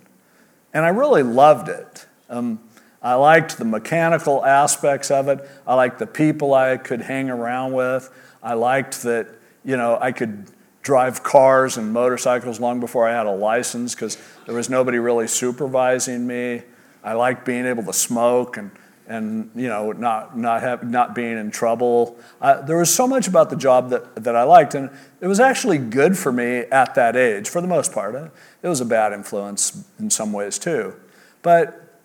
and 0.72 0.84
I 0.84 0.88
really 0.88 1.22
loved 1.22 1.68
it. 1.68 2.06
Um, 2.28 2.60
I 3.00 3.14
liked 3.14 3.58
the 3.58 3.64
mechanical 3.64 4.44
aspects 4.44 5.10
of 5.10 5.28
it. 5.28 5.48
I 5.66 5.74
liked 5.74 5.98
the 5.98 6.06
people 6.06 6.54
I 6.54 6.78
could 6.78 7.02
hang 7.02 7.30
around 7.30 7.72
with. 7.72 8.10
I 8.42 8.54
liked 8.54 9.02
that 9.02 9.28
you 9.64 9.76
know, 9.76 9.98
I 10.00 10.12
could 10.12 10.46
drive 10.82 11.22
cars 11.22 11.78
and 11.78 11.92
motorcycles 11.92 12.60
long 12.60 12.78
before 12.78 13.08
I 13.08 13.12
had 13.12 13.26
a 13.26 13.32
license 13.32 13.94
because 13.94 14.18
there 14.46 14.54
was 14.54 14.68
nobody 14.68 14.98
really 14.98 15.26
supervising 15.26 16.26
me. 16.26 16.62
I 17.04 17.12
liked 17.12 17.44
being 17.44 17.66
able 17.66 17.82
to 17.84 17.92
smoke 17.92 18.56
and, 18.56 18.70
and 19.06 19.50
you 19.54 19.68
know, 19.68 19.92
not, 19.92 20.36
not, 20.36 20.62
have, 20.62 20.88
not 20.88 21.14
being 21.14 21.36
in 21.36 21.50
trouble. 21.50 22.16
There 22.40 22.78
was 22.78 22.92
so 22.92 23.06
much 23.06 23.28
about 23.28 23.50
the 23.50 23.56
job 23.56 23.90
that, 23.90 24.24
that 24.24 24.34
I 24.34 24.42
liked, 24.44 24.74
and 24.74 24.90
it 25.20 25.26
was 25.26 25.38
actually 25.38 25.76
good 25.76 26.16
for 26.16 26.32
me 26.32 26.60
at 26.60 26.94
that 26.94 27.14
age, 27.14 27.48
for 27.48 27.60
the 27.60 27.66
most 27.66 27.92
part. 27.92 28.14
It 28.14 28.68
was 28.68 28.80
a 28.80 28.86
bad 28.86 29.12
influence 29.12 29.84
in 29.98 30.08
some 30.08 30.32
ways, 30.32 30.58
too. 30.58 30.94
But 31.42 32.00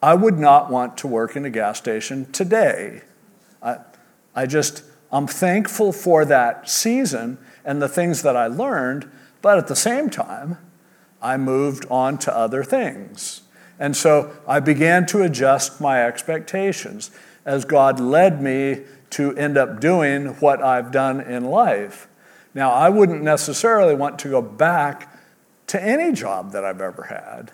I 0.00 0.14
would 0.14 0.38
not 0.38 0.70
want 0.70 0.96
to 0.98 1.08
work 1.08 1.34
in 1.34 1.44
a 1.44 1.50
gas 1.50 1.78
station 1.78 2.30
today. 2.30 3.02
I, 3.60 3.78
I 4.34 4.46
just, 4.46 4.84
I'm 5.10 5.26
thankful 5.26 5.92
for 5.92 6.24
that 6.26 6.68
season 6.68 7.38
and 7.64 7.82
the 7.82 7.88
things 7.88 8.22
that 8.22 8.36
I 8.36 8.46
learned, 8.46 9.10
but 9.42 9.58
at 9.58 9.66
the 9.66 9.74
same 9.74 10.10
time, 10.10 10.58
I 11.20 11.38
moved 11.38 11.86
on 11.90 12.18
to 12.18 12.36
other 12.36 12.62
things. 12.62 13.40
And 13.78 13.96
so 13.96 14.34
I 14.46 14.60
began 14.60 15.06
to 15.06 15.22
adjust 15.22 15.80
my 15.80 16.04
expectations 16.04 17.10
as 17.44 17.64
God 17.64 18.00
led 18.00 18.40
me 18.40 18.82
to 19.10 19.36
end 19.36 19.56
up 19.56 19.80
doing 19.80 20.26
what 20.40 20.62
I've 20.62 20.90
done 20.90 21.20
in 21.20 21.44
life. 21.44 22.08
Now, 22.54 22.72
I 22.72 22.88
wouldn't 22.88 23.22
necessarily 23.22 23.94
want 23.94 24.18
to 24.20 24.28
go 24.28 24.40
back 24.40 25.16
to 25.68 25.82
any 25.82 26.12
job 26.12 26.52
that 26.52 26.64
I've 26.64 26.80
ever 26.80 27.04
had, 27.04 27.50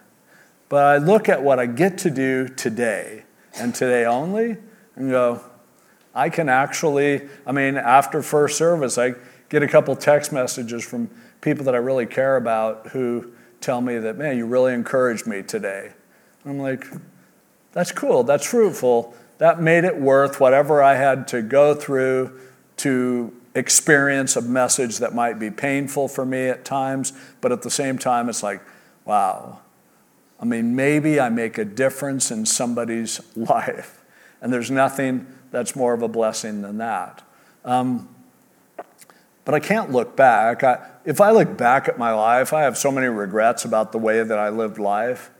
but 0.68 0.84
I 0.84 0.96
look 0.98 1.28
at 1.28 1.42
what 1.42 1.58
I 1.58 1.66
get 1.66 1.98
to 1.98 2.10
do 2.10 2.48
today 2.48 3.24
and 3.58 3.74
today 3.74 4.04
only 4.04 4.58
and 4.96 5.10
go, 5.10 5.42
I 6.14 6.28
can 6.28 6.48
actually, 6.48 7.28
I 7.46 7.52
mean, 7.52 7.76
after 7.76 8.22
first 8.22 8.58
service, 8.58 8.98
I 8.98 9.14
get 9.48 9.62
a 9.62 9.68
couple 9.68 9.94
text 9.96 10.32
messages 10.32 10.84
from 10.84 11.10
people 11.40 11.64
that 11.64 11.74
I 11.74 11.78
really 11.78 12.06
care 12.06 12.36
about 12.36 12.88
who 12.88 13.32
tell 13.60 13.80
me 13.80 13.98
that, 13.98 14.16
man, 14.16 14.36
you 14.36 14.46
really 14.46 14.74
encouraged 14.74 15.26
me 15.26 15.42
today. 15.42 15.92
I'm 16.44 16.58
like, 16.58 16.86
that's 17.72 17.92
cool, 17.92 18.24
that's 18.24 18.46
fruitful. 18.46 19.14
That 19.38 19.60
made 19.60 19.84
it 19.84 19.96
worth 19.96 20.40
whatever 20.40 20.82
I 20.82 20.96
had 20.96 21.28
to 21.28 21.42
go 21.42 21.74
through 21.74 22.38
to 22.78 23.32
experience 23.54 24.36
a 24.36 24.42
message 24.42 24.98
that 24.98 25.14
might 25.14 25.38
be 25.38 25.50
painful 25.50 26.08
for 26.08 26.24
me 26.24 26.48
at 26.48 26.64
times, 26.64 27.12
but 27.40 27.52
at 27.52 27.62
the 27.62 27.70
same 27.70 27.98
time, 27.98 28.28
it's 28.28 28.42
like, 28.42 28.60
wow. 29.04 29.60
I 30.38 30.44
mean, 30.44 30.74
maybe 30.74 31.20
I 31.20 31.28
make 31.28 31.58
a 31.58 31.64
difference 31.64 32.30
in 32.30 32.46
somebody's 32.46 33.20
life. 33.36 34.02
And 34.40 34.52
there's 34.52 34.70
nothing 34.70 35.26
that's 35.50 35.76
more 35.76 35.92
of 35.92 36.02
a 36.02 36.08
blessing 36.08 36.62
than 36.62 36.78
that. 36.78 37.22
Um, 37.64 38.08
but 39.44 39.54
I 39.54 39.60
can't 39.60 39.90
look 39.90 40.16
back. 40.16 40.62
I, 40.62 40.86
if 41.04 41.20
I 41.20 41.30
look 41.32 41.56
back 41.56 41.88
at 41.88 41.98
my 41.98 42.12
life, 42.12 42.52
I 42.52 42.62
have 42.62 42.78
so 42.78 42.90
many 42.90 43.08
regrets 43.08 43.64
about 43.64 43.92
the 43.92 43.98
way 43.98 44.22
that 44.22 44.38
I 44.38 44.48
lived 44.48 44.78
life, 44.78 45.30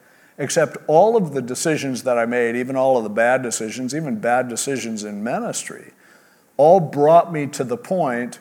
except 0.41 0.79
all 0.87 1.19
of 1.19 1.35
the 1.35 1.43
decisions 1.43 2.03
that 2.05 2.17
I 2.17 2.25
made, 2.25 2.57
even 2.57 2.75
all 2.75 2.97
of 2.97 3.05
the 3.05 3.11
bad 3.11 3.43
decisions, 3.43 3.95
even 3.95 4.21
bad 4.21 4.49
decisions 4.49 5.05
in 5.05 5.23
ministry, 5.23 5.93
all 6.57 6.81
brought 6.81 7.31
me 7.31 7.47
to 7.49 7.63
the 7.63 7.77
point 7.77 8.39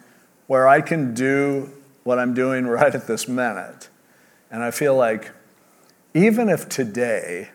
where 0.48 0.66
I 0.66 0.80
can 0.80 1.14
do 1.14 1.70
what 2.04 2.18
I'm 2.18 2.34
doing 2.34 2.66
right 2.68 2.96
at 2.96 3.06
this 3.06 3.28
minute. 3.28 3.90
And 4.50 4.64
I 4.64 4.72
feel 4.72 4.96
like 4.96 5.32
even 6.14 6.48
if 6.48 6.70
today 6.70 7.50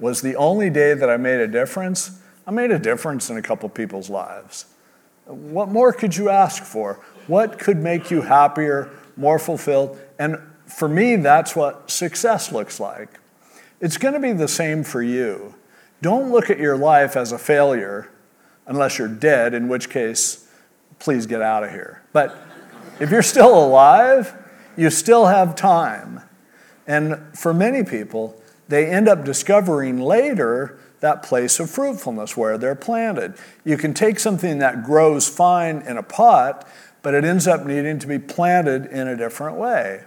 was 0.00 0.22
the 0.22 0.34
only 0.34 0.70
day 0.70 0.94
that 0.94 1.10
I 1.10 1.18
made 1.18 1.40
a 1.40 1.46
difference, 1.46 2.18
I 2.46 2.52
made 2.52 2.70
a 2.70 2.78
difference 2.78 3.28
in 3.28 3.36
a 3.36 3.42
couple 3.42 3.68
people's 3.68 4.08
lives. 4.08 4.64
What 5.26 5.68
more 5.68 5.92
could 5.92 6.16
you 6.16 6.30
ask 6.30 6.62
for? 6.62 7.00
What 7.26 7.58
could 7.58 7.76
make 7.76 8.10
you 8.10 8.22
happier, 8.22 8.90
more 9.14 9.38
fulfilled? 9.38 9.98
And 10.18 10.38
for 10.64 10.88
me, 10.88 11.16
that's 11.16 11.54
what 11.54 11.90
success 11.90 12.50
looks 12.50 12.80
like. 12.80 13.20
It's 13.84 13.98
going 13.98 14.14
to 14.14 14.20
be 14.20 14.32
the 14.32 14.48
same 14.48 14.82
for 14.82 15.02
you. 15.02 15.56
Don't 16.00 16.32
look 16.32 16.48
at 16.48 16.58
your 16.58 16.74
life 16.74 17.18
as 17.18 17.32
a 17.32 17.38
failure 17.38 18.10
unless 18.66 18.98
you're 18.98 19.08
dead, 19.08 19.52
in 19.52 19.68
which 19.68 19.90
case, 19.90 20.48
please 20.98 21.26
get 21.26 21.42
out 21.42 21.64
of 21.64 21.70
here. 21.70 22.02
But 22.14 22.34
if 22.98 23.10
you're 23.10 23.22
still 23.22 23.62
alive, 23.62 24.34
you 24.74 24.88
still 24.88 25.26
have 25.26 25.54
time. 25.54 26.22
And 26.86 27.36
for 27.36 27.52
many 27.52 27.84
people, 27.84 28.40
they 28.68 28.86
end 28.86 29.06
up 29.06 29.22
discovering 29.22 30.00
later 30.00 30.78
that 31.00 31.22
place 31.22 31.60
of 31.60 31.68
fruitfulness 31.68 32.38
where 32.38 32.56
they're 32.56 32.74
planted. 32.74 33.34
You 33.66 33.76
can 33.76 33.92
take 33.92 34.18
something 34.18 34.60
that 34.60 34.82
grows 34.82 35.28
fine 35.28 35.82
in 35.82 35.98
a 35.98 36.02
pot, 36.02 36.66
but 37.02 37.12
it 37.12 37.22
ends 37.22 37.46
up 37.46 37.66
needing 37.66 37.98
to 37.98 38.06
be 38.06 38.18
planted 38.18 38.86
in 38.86 39.08
a 39.08 39.14
different 39.14 39.58
way. 39.58 40.04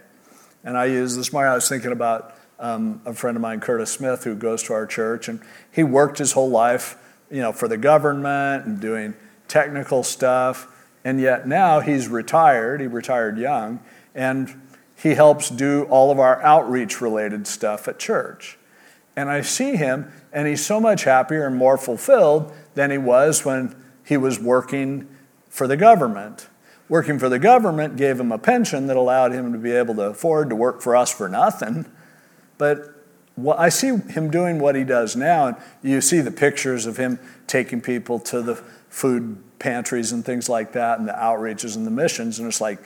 And 0.64 0.76
I 0.76 0.86
use 0.86 1.16
this 1.16 1.32
morning, 1.32 1.52
I 1.52 1.56
was 1.56 1.70
thinking 1.70 1.92
about 1.92 2.34
um, 2.60 3.02
a 3.06 3.14
friend 3.14 3.38
of 3.38 3.42
mine, 3.42 3.60
Curtis 3.60 3.92
Smith, 3.92 4.24
who 4.24 4.36
goes 4.36 4.64
to 4.64 4.74
our 4.74 4.86
church, 4.86 5.28
and 5.30 5.42
he 5.72 5.84
worked 5.84 6.18
his 6.18 6.32
whole 6.32 6.50
life, 6.50 6.98
you 7.30 7.42
know, 7.42 7.52
for 7.52 7.68
the 7.68 7.78
government 7.78 8.66
and 8.66 8.80
doing 8.80 9.14
technical 9.48 10.04
stuff. 10.04 10.68
And 11.04 11.22
yet 11.22 11.48
now 11.48 11.80
he's 11.80 12.08
retired, 12.08 12.82
he 12.82 12.88
retired 12.88 13.38
young, 13.38 13.80
and 14.16 14.60
he 14.96 15.14
helps 15.14 15.50
do 15.50 15.84
all 15.84 16.12
of 16.12 16.20
our 16.20 16.42
outreach 16.42 17.00
related 17.00 17.46
stuff 17.48 17.88
at 17.88 18.00
church. 18.00 18.58
And 19.16 19.30
I 19.30 19.42
see 19.42 19.76
him, 19.76 20.12
and 20.34 20.48
he's 20.48 20.66
so 20.66 20.80
much 20.80 21.04
happier 21.04 21.46
and 21.46 21.56
more 21.56 21.78
fulfilled 21.78 22.52
than 22.74 22.92
he 22.92 22.98
was 22.98 23.46
when 23.46 23.76
he 24.04 24.18
was 24.18 24.40
working 24.40 25.08
for 25.50 25.68
the 25.68 25.78
government. 25.78 26.48
working 26.90 27.20
for 27.20 27.30
the 27.30 27.40
government 27.40 27.98
gave 27.98 28.20
him 28.20 28.32
a 28.32 28.38
pension 28.38 28.88
that 28.88 28.96
allowed 28.96 29.32
him 29.32 29.52
to 29.52 29.60
be 29.60 29.72
able 29.72 29.96
to 29.96 30.04
afford 30.04 30.50
to 30.50 30.56
work 30.56 30.82
for 30.82 30.96
us 30.96 31.12
for 31.12 31.28
nothing. 31.28 31.86
But 32.58 32.94
I 33.58 33.70
see 33.70 33.88
him 33.88 34.32
doing 34.32 34.60
what 34.60 34.76
he 34.76 34.84
does 34.84 35.16
now, 35.16 35.48
and 35.48 35.58
you 35.84 36.02
see 36.02 36.22
the 36.22 36.32
pictures 36.32 36.86
of 36.86 36.98
him 36.98 37.20
taking 37.46 37.82
people 37.82 38.20
to 38.20 38.42
the 38.42 38.56
food 38.90 39.44
pantries 39.60 40.12
and 40.12 40.26
things 40.26 40.50
like 40.50 40.72
that, 40.74 41.00
and 41.00 41.08
the 41.08 41.14
outreaches 41.14 41.76
and 41.76 41.86
the 41.86 41.92
missions, 41.92 42.40
and 42.40 42.48
it's 42.48 42.62
like 42.62 42.80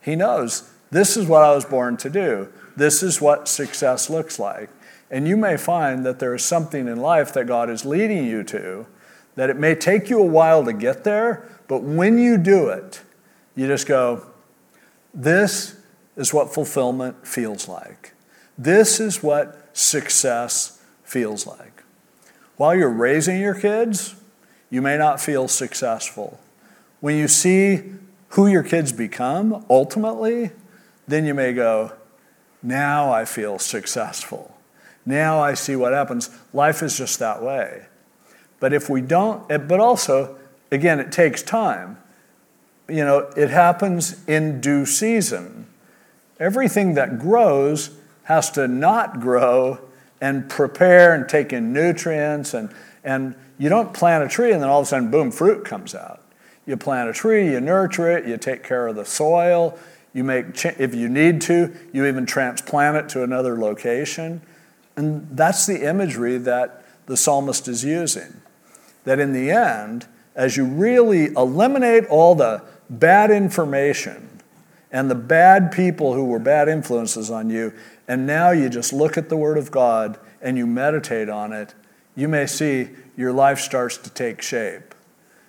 he 0.00 0.16
knows 0.16 0.70
this 0.90 1.16
is 1.16 1.26
what 1.26 1.42
I 1.42 1.54
was 1.54 1.64
born 1.64 1.96
to 1.98 2.10
do. 2.10 2.52
This 2.76 3.02
is 3.02 3.20
what 3.20 3.48
success 3.48 4.10
looks 4.10 4.38
like. 4.38 4.68
And 5.10 5.26
you 5.26 5.36
may 5.36 5.56
find 5.56 6.04
that 6.04 6.18
there 6.18 6.34
is 6.34 6.44
something 6.44 6.86
in 6.86 6.98
life 6.98 7.32
that 7.34 7.46
God 7.46 7.70
is 7.70 7.84
leading 7.84 8.26
you 8.26 8.42
to, 8.44 8.86
that 9.34 9.48
it 9.48 9.56
may 9.56 9.74
take 9.74 10.10
you 10.10 10.20
a 10.20 10.26
while 10.26 10.64
to 10.64 10.72
get 10.72 11.04
there, 11.04 11.48
but 11.66 11.82
when 11.82 12.18
you 12.18 12.36
do 12.36 12.68
it, 12.68 13.02
you 13.54 13.66
just 13.66 13.86
go, 13.86 14.26
This 15.14 15.76
is 16.16 16.34
what 16.34 16.52
fulfillment 16.52 17.26
feels 17.26 17.68
like. 17.68 18.12
This 18.62 19.00
is 19.00 19.24
what 19.24 19.76
success 19.76 20.80
feels 21.02 21.48
like. 21.48 21.82
While 22.56 22.76
you're 22.76 22.88
raising 22.88 23.40
your 23.40 23.56
kids, 23.56 24.14
you 24.70 24.80
may 24.80 24.96
not 24.96 25.20
feel 25.20 25.48
successful. 25.48 26.38
When 27.00 27.16
you 27.16 27.26
see 27.26 27.82
who 28.28 28.46
your 28.46 28.62
kids 28.62 28.92
become 28.92 29.66
ultimately, 29.68 30.52
then 31.08 31.24
you 31.24 31.34
may 31.34 31.52
go, 31.52 31.92
Now 32.62 33.12
I 33.12 33.24
feel 33.24 33.58
successful. 33.58 34.56
Now 35.04 35.40
I 35.40 35.54
see 35.54 35.74
what 35.74 35.92
happens. 35.92 36.30
Life 36.52 36.84
is 36.84 36.96
just 36.96 37.18
that 37.18 37.42
way. 37.42 37.86
But 38.60 38.72
if 38.72 38.88
we 38.88 39.00
don't, 39.00 39.50
eh, 39.50 39.58
but 39.58 39.80
also, 39.80 40.38
again, 40.70 41.00
it 41.00 41.10
takes 41.10 41.42
time. 41.42 41.98
You 42.88 43.04
know, 43.04 43.18
it 43.36 43.50
happens 43.50 44.24
in 44.28 44.60
due 44.60 44.86
season. 44.86 45.66
Everything 46.38 46.94
that 46.94 47.18
grows 47.18 47.98
has 48.32 48.50
to 48.50 48.66
not 48.66 49.20
grow 49.20 49.78
and 50.22 50.48
prepare 50.48 51.14
and 51.14 51.28
take 51.28 51.52
in 51.52 51.70
nutrients. 51.72 52.54
And, 52.54 52.72
and 53.04 53.34
you 53.58 53.68
don't 53.68 53.92
plant 53.92 54.24
a 54.24 54.28
tree 54.28 54.52
and 54.52 54.62
then 54.62 54.70
all 54.70 54.80
of 54.80 54.86
a 54.86 54.88
sudden, 54.88 55.10
boom, 55.10 55.30
fruit 55.30 55.66
comes 55.66 55.94
out. 55.94 56.22
You 56.64 56.78
plant 56.78 57.10
a 57.10 57.12
tree, 57.12 57.52
you 57.52 57.60
nurture 57.60 58.10
it, 58.10 58.26
you 58.26 58.38
take 58.38 58.62
care 58.62 58.86
of 58.86 58.96
the 58.96 59.04
soil, 59.04 59.78
you 60.14 60.24
make, 60.24 60.64
if 60.64 60.94
you 60.94 61.08
need 61.10 61.42
to, 61.42 61.74
you 61.92 62.06
even 62.06 62.24
transplant 62.24 62.96
it 62.96 63.08
to 63.10 63.22
another 63.22 63.58
location. 63.58 64.40
And 64.96 65.28
that's 65.32 65.66
the 65.66 65.86
imagery 65.86 66.38
that 66.38 66.84
the 67.06 67.16
psalmist 67.16 67.68
is 67.68 67.84
using. 67.84 68.40
That 69.04 69.18
in 69.18 69.32
the 69.32 69.50
end, 69.50 70.06
as 70.34 70.56
you 70.56 70.64
really 70.64 71.26
eliminate 71.34 72.06
all 72.06 72.34
the 72.34 72.62
bad 72.88 73.30
information 73.30 74.32
and 74.92 75.10
the 75.10 75.16
bad 75.16 75.72
people 75.72 76.14
who 76.14 76.26
were 76.26 76.38
bad 76.38 76.68
influences 76.68 77.30
on 77.30 77.50
you, 77.50 77.72
and 78.08 78.26
now 78.26 78.50
you 78.50 78.68
just 78.68 78.92
look 78.92 79.16
at 79.16 79.28
the 79.28 79.36
Word 79.36 79.58
of 79.58 79.70
God 79.70 80.18
and 80.40 80.58
you 80.58 80.66
meditate 80.66 81.28
on 81.28 81.52
it, 81.52 81.74
you 82.14 82.28
may 82.28 82.46
see 82.46 82.90
your 83.16 83.32
life 83.32 83.58
starts 83.58 83.96
to 83.98 84.10
take 84.10 84.42
shape. 84.42 84.94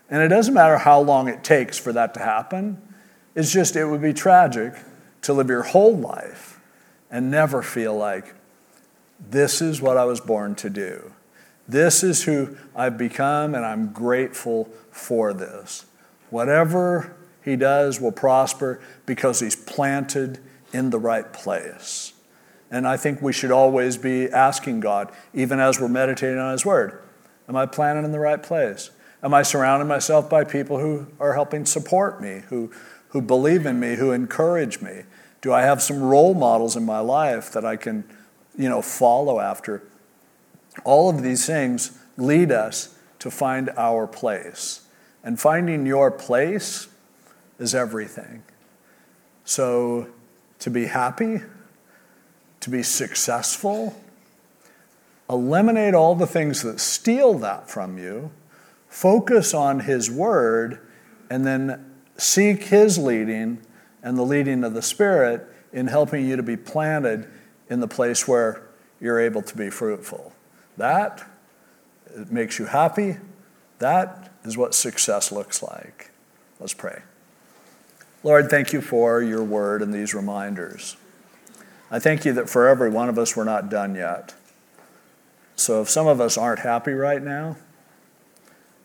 And 0.10 0.22
it 0.22 0.28
doesn't 0.28 0.54
matter 0.54 0.78
how 0.78 1.00
long 1.02 1.28
it 1.28 1.44
takes 1.44 1.78
for 1.78 1.92
that 1.94 2.14
to 2.14 2.20
happen, 2.20 2.82
it's 3.36 3.52
just, 3.52 3.76
it 3.76 3.86
would 3.86 4.02
be 4.02 4.14
tragic 4.14 4.74
to 5.24 5.34
live 5.34 5.50
your 5.50 5.64
whole 5.64 5.98
life 5.98 6.60
and 7.10 7.32
never 7.32 7.62
feel 7.64 7.96
like, 7.96 8.36
this 9.20 9.62
is 9.62 9.82
what 9.82 9.98
I 9.98 10.06
was 10.06 10.20
born 10.20 10.56
to 10.56 10.70
do. 10.70 11.14
This 11.68 12.04
is 12.04 12.24
who 12.24 12.58
I've 12.76 12.98
become, 12.98 13.56
and 13.56 13.66
I'm 13.66 13.94
grateful 13.94 14.66
for 14.92 15.34
this. 15.34 15.86
Whatever 16.30 17.16
he 17.44 17.56
does 17.56 18.02
will 18.02 18.12
prosper 18.12 18.82
because 19.06 19.40
he's 19.40 19.56
planted 19.56 20.40
in 20.74 20.90
the 20.90 21.00
right 21.00 21.32
place. 21.32 22.13
And 22.74 22.88
I 22.88 22.98
think 22.98 23.22
we 23.22 23.32
should 23.32 23.52
always 23.52 23.96
be 23.96 24.30
asking 24.30 24.82
God, 24.82 25.12
even 25.34 25.60
as 25.60 25.80
we're 25.80 25.88
meditating 25.88 26.40
on 26.40 26.52
his 26.52 26.66
word, 26.66 27.02
am 27.48 27.56
I 27.56 27.66
planted 27.66 28.04
in 28.04 28.12
the 28.12 28.20
right 28.20 28.42
place? 28.42 28.90
Am 29.22 29.34
I 29.34 29.44
surrounding 29.44 29.88
myself 29.88 30.30
by 30.30 30.44
people 30.44 30.80
who 30.80 31.08
are 31.20 31.34
helping 31.34 31.66
support 31.66 32.22
me, 32.22 32.42
who, 32.50 32.72
who 33.10 33.22
believe 33.22 33.66
in 33.66 33.80
me, 33.80 33.96
who 33.96 34.12
encourage 34.12 34.82
me? 34.82 35.04
Do 35.42 35.54
I 35.54 35.62
have 35.62 35.82
some 35.82 36.02
role 36.02 36.34
models 36.34 36.76
in 36.76 36.84
my 36.84 37.00
life 37.00 37.52
that 37.52 37.64
I 37.64 37.78
can 37.78 38.04
you 38.58 38.70
know, 38.70 38.82
follow 38.82 39.40
after. 39.40 39.84
All 40.84 41.10
of 41.10 41.22
these 41.22 41.46
things 41.46 41.98
lead 42.18 42.52
us 42.52 42.96
to 43.20 43.32
find 43.32 43.70
our 43.78 44.08
place. 44.08 44.82
And 45.24 45.40
finding 45.40 45.86
your 45.86 46.12
place 46.12 46.88
is 47.60 47.74
everything. 47.74 48.44
So, 49.46 50.08
to 50.60 50.70
be 50.70 50.86
happy, 50.86 51.42
to 52.64 52.70
be 52.70 52.84
successful, 52.84 53.96
eliminate 55.30 55.94
all 55.94 56.16
the 56.16 56.28
things 56.28 56.62
that 56.64 56.80
steal 56.80 57.36
that 57.36 57.70
from 57.70 57.98
you, 57.98 58.32
focus 58.88 59.54
on 59.54 59.82
His 59.82 60.10
Word, 60.10 60.80
and 61.30 61.46
then 61.46 61.94
seek 62.18 62.66
His 62.66 62.98
leading 62.98 63.60
and 64.02 64.18
the 64.18 64.24
leading 64.24 64.64
of 64.64 64.74
the 64.74 64.82
Spirit 64.82 65.46
in 65.72 65.88
helping 65.88 66.28
you 66.28 66.36
to 66.36 66.44
be 66.44 66.58
planted 66.58 67.28
in 67.70 67.80
the 67.80 67.88
place 67.88 68.28
where 68.28 68.64
you're 69.02 69.20
able 69.20 69.42
to 69.42 69.58
be 69.58 69.70
fruitful. 69.70 70.34
That 70.78 71.28
it 72.16 72.32
makes 72.32 72.60
you 72.60 72.66
happy. 72.66 73.18
That 73.80 74.32
is 74.44 74.58
what 74.58 74.74
success 74.76 75.32
looks 75.32 75.64
like. 75.64 76.12
Let's 76.60 76.74
pray. 76.74 77.02
Lord, 78.24 78.50
thank 78.50 78.72
you 78.72 78.82
for 78.82 79.22
your 79.22 79.44
word 79.44 79.82
and 79.82 79.94
these 79.94 80.14
reminders. 80.14 80.96
I 81.94 82.00
thank 82.00 82.26
you 82.26 82.34
that 82.34 82.50
for 82.50 82.68
every 82.68 82.90
one 82.90 83.08
of 83.08 83.20
us, 83.20 83.38
we're 83.38 83.44
not 83.44 83.70
done 83.70 83.94
yet. 83.94 84.34
So 85.56 85.84
if 85.84 85.92
some 85.92 86.08
of 86.08 86.20
us 86.20 86.40
aren't 86.40 86.62
happy 86.62 86.92
right 86.92 87.22
now, 87.22 87.58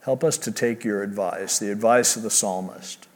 help 0.02 0.22
us 0.22 0.36
to 0.36 0.52
take 0.52 0.84
your 0.84 1.02
advice, 1.02 1.58
the 1.58 1.72
advice 1.72 2.16
of 2.16 2.22
the 2.22 2.28
psalmist, 2.28 3.08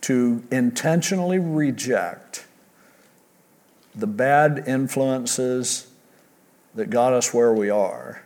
to 0.00 0.42
intentionally 0.50 1.38
reject 1.38 2.46
the 3.94 4.06
bad 4.06 4.64
influences 4.66 5.90
that 6.74 6.88
got 6.88 7.12
us 7.12 7.34
where 7.34 7.52
we 7.52 7.68
are, 7.68 8.22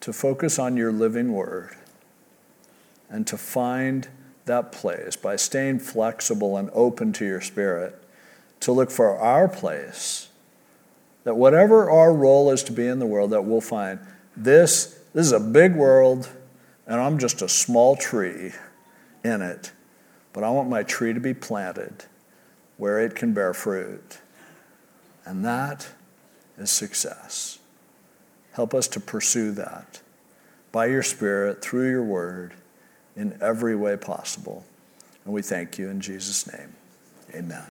to 0.00 0.12
focus 0.12 0.58
on 0.58 0.76
your 0.76 0.90
living 0.90 1.32
word 1.32 1.76
and 3.08 3.24
to 3.28 3.36
find 3.36 4.08
that 4.46 4.72
place 4.72 5.14
by 5.14 5.36
staying 5.36 5.78
flexible 5.78 6.56
and 6.56 6.68
open 6.72 7.12
to 7.12 7.24
your 7.24 7.40
spirit, 7.40 8.01
to 8.62 8.72
look 8.72 8.90
for 8.90 9.18
our 9.18 9.48
place. 9.48 10.28
That 11.24 11.36
whatever 11.36 11.90
our 11.90 12.12
role 12.12 12.50
is 12.50 12.62
to 12.64 12.72
be 12.72 12.86
in 12.86 12.98
the 12.98 13.06
world, 13.06 13.30
that 13.30 13.44
we'll 13.44 13.60
find 13.60 14.00
this, 14.36 14.98
this 15.12 15.26
is 15.26 15.32
a 15.32 15.40
big 15.40 15.74
world, 15.74 16.28
and 16.86 17.00
I'm 17.00 17.18
just 17.18 17.42
a 17.42 17.48
small 17.48 17.96
tree 17.96 18.52
in 19.24 19.42
it. 19.42 19.72
But 20.32 20.44
I 20.44 20.50
want 20.50 20.68
my 20.68 20.82
tree 20.82 21.12
to 21.12 21.20
be 21.20 21.34
planted 21.34 22.04
where 22.76 23.00
it 23.00 23.14
can 23.14 23.34
bear 23.34 23.52
fruit. 23.52 24.18
And 25.24 25.44
that 25.44 25.88
is 26.56 26.70
success. 26.70 27.58
Help 28.52 28.74
us 28.74 28.88
to 28.88 29.00
pursue 29.00 29.52
that 29.52 30.00
by 30.70 30.86
your 30.86 31.02
Spirit, 31.02 31.62
through 31.62 31.90
your 31.90 32.04
word, 32.04 32.54
in 33.16 33.38
every 33.40 33.76
way 33.76 33.96
possible. 33.96 34.64
And 35.24 35.34
we 35.34 35.42
thank 35.42 35.78
you 35.78 35.88
in 35.88 36.00
Jesus' 36.00 36.50
name. 36.50 36.74
Amen. 37.34 37.64